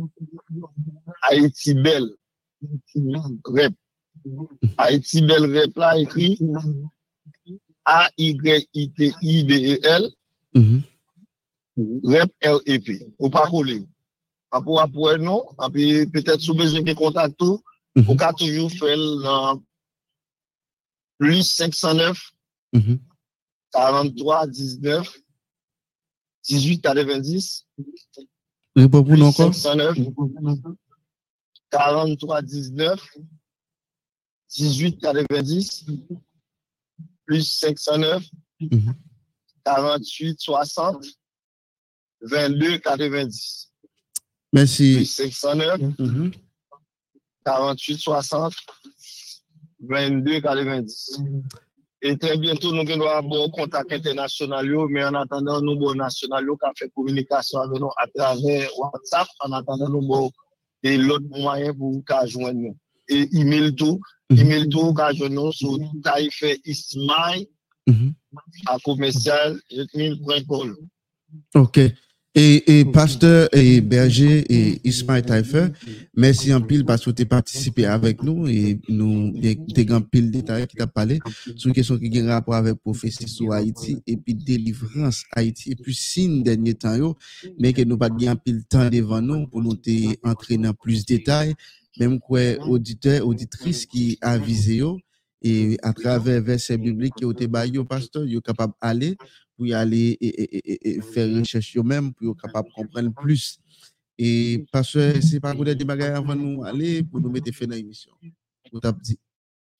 [1.23, 2.09] Haïti Belle,
[3.45, 3.73] rep.
[4.77, 6.39] Haïti Belle rep là écrit
[7.85, 10.09] A-Y-I-T-I-B-E-L,
[10.55, 10.83] Mhm.
[12.03, 13.07] rep L-E-P.
[13.19, 13.85] Ou pas coller.
[14.51, 15.45] Après, après, non.
[15.57, 17.61] Après, peut-être sous besoin de contact tout,
[17.95, 18.05] Mhm.
[18.09, 19.63] on peut toujours faire dans
[21.17, 22.31] plus 509,
[22.73, 22.99] Mhm.
[23.71, 25.11] 43 19
[26.43, 27.65] 18 90
[28.75, 29.53] Réponds pour nous encore.
[29.53, 29.97] 509
[31.69, 32.99] 43 19
[34.49, 35.85] 18 90
[37.33, 38.23] plus 509
[38.61, 38.93] Mhm.
[39.65, 41.03] 48 60
[42.21, 43.71] 22 90
[44.53, 44.95] Merci.
[44.97, 46.31] plus 509 Mhm.
[47.43, 48.53] 48 60
[49.79, 51.17] 22 90
[52.03, 56.69] et très bientôt nous allons avoir contact international mais en attendant nous bon national qui
[56.77, 60.29] fait communication avec nous à travers WhatsApp en attendant nous
[60.83, 62.77] et l'autre moyen pour qu'à joindre nous
[63.09, 63.99] et email tout.
[64.39, 64.67] Email
[66.65, 67.47] ismail
[67.85, 68.13] Mhm.
[68.67, 70.77] à commercial jetmail.com
[71.55, 71.79] OK.
[72.35, 75.67] Et, et pasteur et berger et Ismaël Taïfer,
[76.17, 79.31] merci en pile parce que tu as participé avec nous et nous
[79.85, 81.19] grand pile détails qui t'a parlé
[81.55, 85.73] sur une question qui a un rapport avec prophétie sur Haïti et puis délivrance Haïti
[85.73, 87.15] et puis signe dernier temps yo,
[87.59, 89.91] mais que nous pas bien pile temps devant nous pour nous te
[90.27, 91.53] entrer dans plus de détails
[91.99, 94.99] même quoi auditeur auditrice qui a visé yo
[95.41, 99.15] et à travers verset biblique qui ont été baillé pasteur yo capable aller
[99.55, 103.59] pour y aller et, et- et- faire recherche eux-mêmes pour être capable de comprendre plus.
[104.17, 107.67] Et parce que c'est pas pour des bagages avant nous aller pour nous mettre fin
[107.67, 108.11] dans l'émission.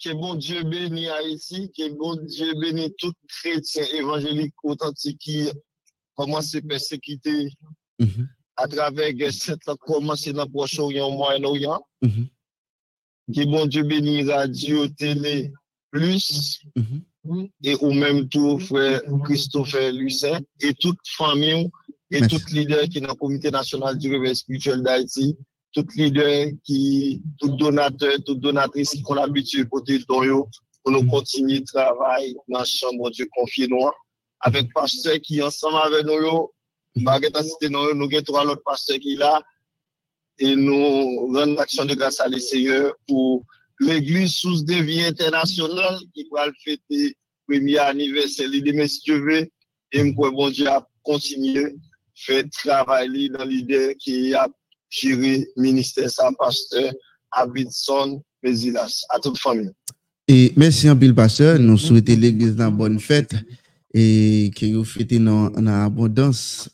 [0.04, 5.50] Que bon Dieu bénisse Haïti, que bon Dieu bénisse tout chrétien évangélique authentique qui
[6.16, 7.50] commence à persécuter
[8.00, 11.82] Mhm, à travers là, commencer dans le Proche-Orient, au Moyen-Orient.
[12.02, 12.28] mhm,
[13.34, 15.52] Que bon Dieu bénisse radio, télé,
[15.92, 17.50] plus, mhm.
[17.64, 21.70] et ou même tout frère Christopher Lucin, et toute famille,
[22.12, 22.38] et Merci.
[22.38, 25.36] tout leader qui est dans le comité national du réveil spirituel d'Haïti,
[25.74, 29.68] tout leader qui, tout donateur, toute donatrice qui ont l'habitude
[30.10, 30.48] yo,
[30.84, 33.90] pour nous continuer le travail dans la chambre Dieu confié nous,
[34.42, 36.52] avec pasteur qui ensemble avec nous,
[36.96, 39.42] yo, baguette à cité nous, nous avons trois autres pasteurs qui là,
[40.40, 43.44] et nous rendons l'action de grâce à les Seigneur pour
[43.80, 47.16] l'église sous de vie internationale qui va le fêter
[47.48, 48.50] premier anniversaire.
[48.50, 49.50] De veut,
[49.92, 51.76] et moi, bon Dieu a continué
[52.16, 54.48] faire travail dans l'idée qui a
[54.90, 56.94] géré ministère sans pasteur
[57.32, 59.72] Abidson Mézilas, à toute famille.
[60.28, 63.36] Et merci en pile pasteur, nous souhaitons l'église dans bonne fête
[63.94, 66.70] et que vous fêtez dans, dans abondance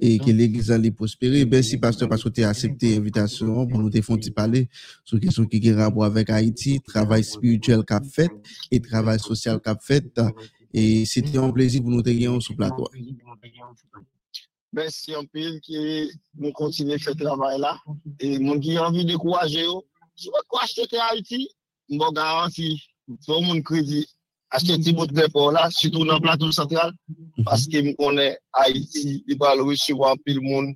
[0.00, 1.44] et que l'église allait prospérer.
[1.44, 4.68] Merci pasteur parce que tu as accepté l'invitation pour nous te faire un petit parler
[5.04, 8.30] sur question qui a rapport avec Haïti, travail spirituel qu'a fait
[8.70, 10.04] et travail social qu'a fait.
[10.72, 12.88] Et c'était un plaisir pour nous te gagner sur le plateau.
[14.72, 17.76] Merci en pile que nous continuons ce travail là.
[18.20, 19.66] Et mon qui a envie de courager,
[20.14, 21.48] si vous quoi acheter Haïti,
[21.90, 22.82] je garantis,
[23.26, 24.06] pour mon crédit,
[24.52, 26.92] acheter petit bout de pour là, surtout dans le plateau central,
[27.44, 30.74] parce que je connais Haïti, il va le recevoir pile monde,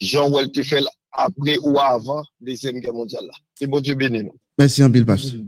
[0.00, 3.26] Jean Weltefel, après ou avant la Deuxième Guerre mondiale.
[3.26, 3.32] là.
[3.58, 4.32] Que bon Dieu nous.
[4.58, 5.40] Merci en pile pasteur.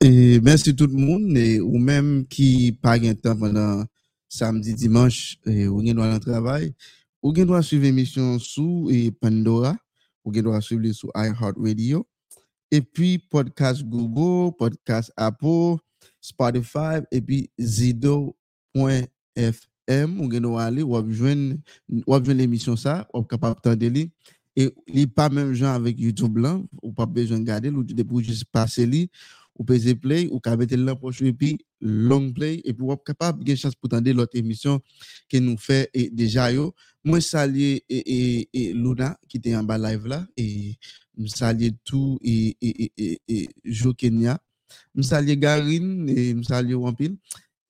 [0.00, 3.84] Et merci tout le monde, et, ou même qui pas un temps pendant
[4.28, 6.74] samedi, dimanche, et, ou gen doit le travail,
[7.22, 8.90] ou gen doit suivre l'émission sous
[9.20, 9.76] Pandora,
[10.24, 12.06] ou gen doit suivre sous iHeartRadio,
[12.70, 15.76] et puis podcast Google, podcast Apple,
[16.20, 19.06] Spotify, et puis Zido.fm.
[19.88, 21.56] M, ou gen aller, ou joindre
[21.88, 24.10] ou joindre l'émission ça, ou capable de li.
[24.54, 28.22] Et li pas même gens avec YouTube là, ou pas besoin de garder, ou de
[28.22, 29.10] juste passer li,
[29.58, 32.96] ou peser play, ou ka mettre là pour et puis long play, et puis ou
[32.96, 34.80] capable de chance pour tendre l'autre émission
[35.28, 36.74] que nous fait et déjà yo.
[37.04, 40.76] Moi saluer et, et, Luna qui était en bas live là, et
[41.18, 44.38] je salue tout et, et, et, et, Jo Kenya.
[44.94, 47.16] Je salue Garine et je salue Wampil.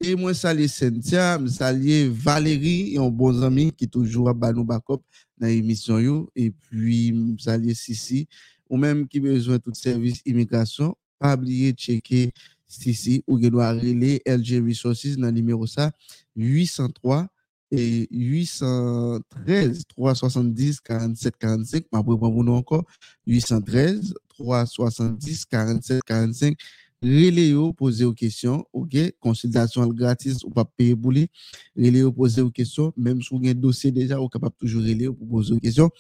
[0.05, 5.05] Et moi, salue Cynthia, je Valérie, et un bon ami qui toujours à Banou Bakop
[5.43, 8.25] nan emisyon yo, e pwi msalye sisi,
[8.71, 12.31] ou menm ki bezwen tout servis imigrasyon, pa abliye cheke
[12.73, 15.91] sisi ou genwa rele LG Resources nan numero sa
[16.39, 17.27] 803
[17.73, 22.83] et 813 370 47 45, ma pou pou nou anko,
[23.29, 26.57] 813 370 47 45,
[27.03, 28.97] Reléo poser aux questions, ok?
[29.19, 31.29] Consultation gratis ou pas payer pour lui.
[31.77, 35.13] Reléo poser aux questions, même si vous avez un dossier déjà, vous capable toujours reléo
[35.13, 35.91] pour poser aux questions.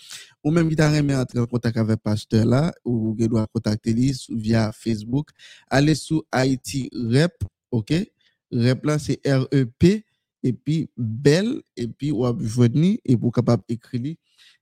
[0.44, 3.92] Ou même qui t'a remis entrer en contact avec pasteur là, ou vous doit contacter
[3.92, 5.30] lui via Facebook.
[5.68, 7.34] Allez sur IT Rep,
[7.72, 7.92] ok?
[8.52, 10.04] Rep là, c'est R-E-P,
[10.44, 14.14] et puis belle, et puis ou venir, et pour capable écrire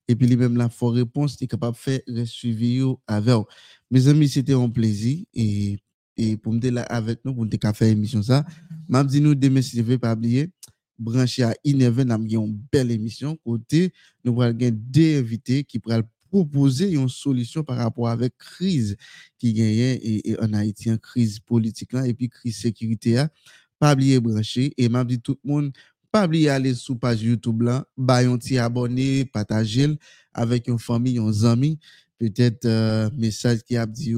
[0.08, 3.44] et puis lui-même la fort réponse, est capable de faire le suivi avec.
[3.92, 5.78] Mes amis, c'était un plaisir, et
[6.20, 8.44] et pour me là avec nous, pour me faire émission ça.
[8.88, 10.50] M'a dit nous, demain, si je ne pas oublier,
[10.98, 13.38] branché à Ineven, nous avons une belle émission.
[13.42, 13.92] Côté,
[14.22, 18.96] nous avons deux invités qui pourraient proposer une solution par rapport avec crise
[19.38, 23.14] qui gagne et, en Haïti, en crise politique là, et puis crise sécurité.
[23.14, 23.30] Là.
[23.78, 24.74] Pas oublier branché.
[24.76, 25.72] Et m'a dit tout le monde,
[26.12, 29.96] pas oublier aller sur page YouTube là, bah un petit abonné, partager
[30.34, 31.78] avec une famille, un ami
[32.20, 34.14] peut-être euh, message qui a dit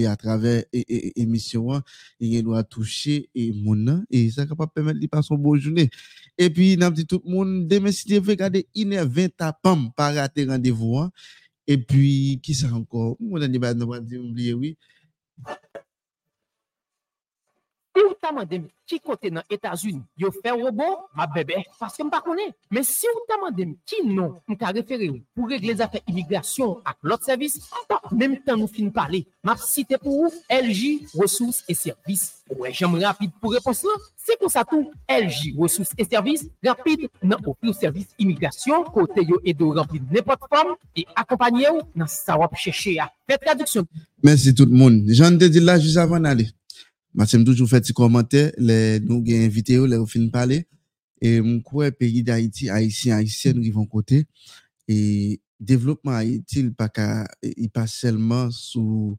[0.00, 1.80] est à travers émission
[2.20, 5.88] il doit toucher et mon et ça capable permettre de passer une bonne journée.
[6.36, 9.90] Et puis n'a dit tout le monde demain si tu veux regarder 1h20 à pam
[9.96, 11.08] pas rater rendez-vous
[11.66, 13.16] et puis qui ça encore?
[13.18, 14.76] Dernier pas oublier oui
[17.92, 20.86] Ou ta mandem ki kote nan Etasuni yo fè robo,
[21.16, 22.54] ma bebe, paske m pa konen.
[22.72, 26.78] Men si ou ta mandem ki non m ka refere ou pou regle zafè imigrasyon
[26.88, 27.58] ak lot servis,
[27.90, 29.26] ta menm tan nou fin pale.
[29.44, 32.40] Map site pou ou LG Ressources et Services.
[32.52, 36.48] Ou e jem rapide pou repons la, se kon sa tou LG Ressources et Services
[36.64, 41.84] rapide nan opri ou servis imigrasyon kote yo edo rapide nepot form e akompanye ou
[41.92, 43.10] nan sa wap chèche ya.
[43.28, 43.84] Fè traduksyon.
[44.24, 45.02] Mersi tout moun.
[45.12, 46.48] Jan te di la jis avan ale.
[47.12, 50.62] Matye m toujou fè ti komante, le nou gen invite yo, le ou fin pale,
[51.20, 54.22] e m kouè peyi da Haiti, Haitien, Haitien nou givon kote,
[54.88, 54.96] e
[55.60, 59.12] devlopman Haiti, il pa, ka, il pa selman sou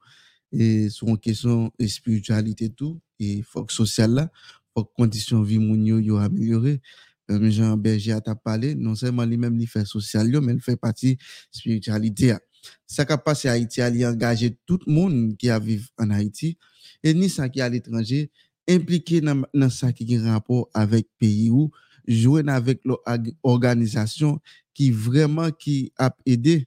[0.49, 4.27] e, sou an kesyon espiritualite tou, e fok sosyal la,
[4.73, 6.79] fok kondisyon vi moun yo yo amelyore,
[7.29, 10.41] euh, men jan Berger a ta pale, non seman li men li fè sosyal yo,
[10.41, 11.13] men fè pati
[11.53, 12.41] spiritualite ya.
[12.87, 16.55] Sa ka pase Haiti a li angaje tout moun ki a viv an Haiti
[17.03, 18.27] e ni sa ki al etranje
[18.69, 21.71] implike nan, nan sa ki gen rapor avek peyi ou
[22.07, 22.99] jwen avek lo
[23.43, 24.37] organizasyon
[24.75, 26.63] ki vreman ki ap ede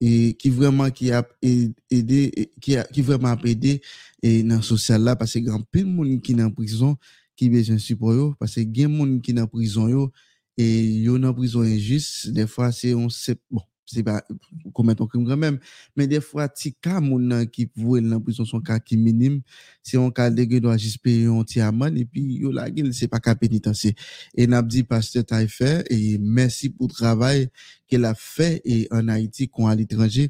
[0.00, 3.78] e, ki vreman ki ap e, ede e, ki, a, ki vreman ap ede
[4.22, 6.96] e, nan sosyal la pase gen pil moun ki nan prison
[7.38, 10.08] ki bejen supo yo pase gen moun ki nan prison yo
[10.58, 10.66] e
[11.06, 14.18] yo nan prison enjist defwa se yon sep bon se ba
[14.76, 15.58] kometon krim gran men,
[15.96, 19.38] men defwa ti ka moun nan ki vou el nan prison son ka ki minim,
[19.84, 23.20] se yon ka dege do ajispe yon ti aman, epi yo la gil se pa
[23.22, 23.94] ka penitansi.
[24.36, 27.46] E nabdi paste ta e fe, e mersi pou travay
[27.88, 30.28] ke la fe e an Haiti kon al etranje,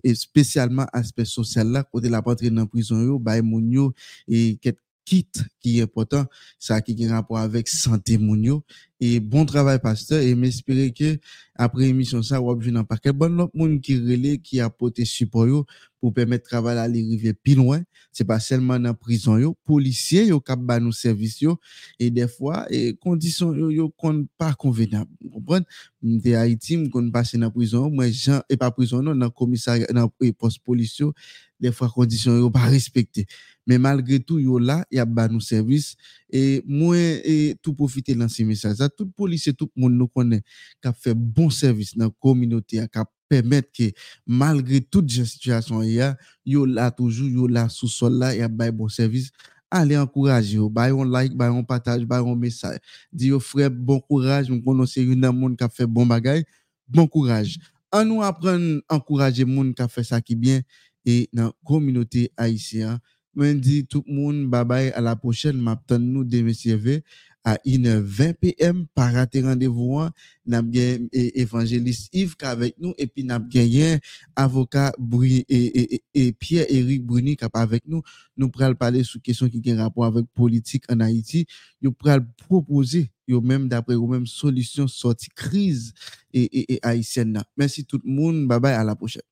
[0.00, 3.90] e spesyalman aspe sosyal la, kote la patre nan prison yo, bay moun yo,
[4.26, 6.28] e ket kit ki important,
[6.58, 8.58] sa ki gen rapor avek sante moun yo.
[9.04, 11.16] E bon travay pasteur, e m espere ke
[11.60, 13.12] apre emisyon sa wap jounan parke.
[13.12, 15.64] Bon lop moun ki rele ki apote supo yo
[16.00, 17.84] pou pemet travay la li rivye pinwen,
[18.14, 21.56] se pa selman nan prison yo, polisye yo kap ba nou servis yo,
[22.00, 25.08] e defwa e kondisyon yo yo kon pa konvenab.
[25.24, 25.64] Mpren,
[26.04, 29.04] m de Haiti m kon pase nan prison non, yo, mwen jan e pa prison
[29.04, 31.12] yo nan komisaryan, nan e post polis yo,
[31.60, 33.24] defwa kondisyon yo pa respekte.
[33.66, 35.96] Mais malgré tout yo là y a ba nous service
[36.30, 40.08] et moi et tout profiter dans ces messages ça tout policier tout le monde nous
[40.08, 40.42] connaît
[40.82, 42.98] qui a fait bon service dans la communauté qui
[43.28, 43.90] permettre que
[44.26, 48.48] malgré toute situation y a yo là toujours yo là sous sol là y a
[48.48, 49.30] bon service.
[49.70, 50.68] Allez encourager yo.
[50.70, 52.78] Ba un like ba un partage ba un message.
[53.12, 54.48] Dis frère bon courage.
[54.48, 56.44] Nous connaissons une monde qui a fait bon bagay
[56.86, 57.58] bon courage.
[57.90, 60.60] En nous apprendre encourager monde qui a fait ça qui bien
[61.04, 62.98] et dans la communauté haïtienne
[63.36, 65.56] je dis tout le monde, bye bye, à la prochaine.
[65.56, 67.02] M'attends nous de
[67.46, 68.86] à 1h20 p.m.
[68.94, 70.00] Pas rendez-vous.
[70.46, 73.98] N'a bien eh, évangéliste Yves qui est avec nous et puis n'a bien
[74.34, 78.02] avocat Bruni et, et, et- et Pierre-Éric Bruni qui est avec nous.
[78.36, 81.46] Nous pourrons parler sur question qui a rapport avec politique en Haïti.
[81.82, 85.92] Nous pourrons proposer yo même d'après vous même solution sortie crise
[86.32, 87.42] et, et, et haïtienne.
[87.56, 88.46] Merci tout le monde.
[88.48, 89.22] Bye bye à la prochaine.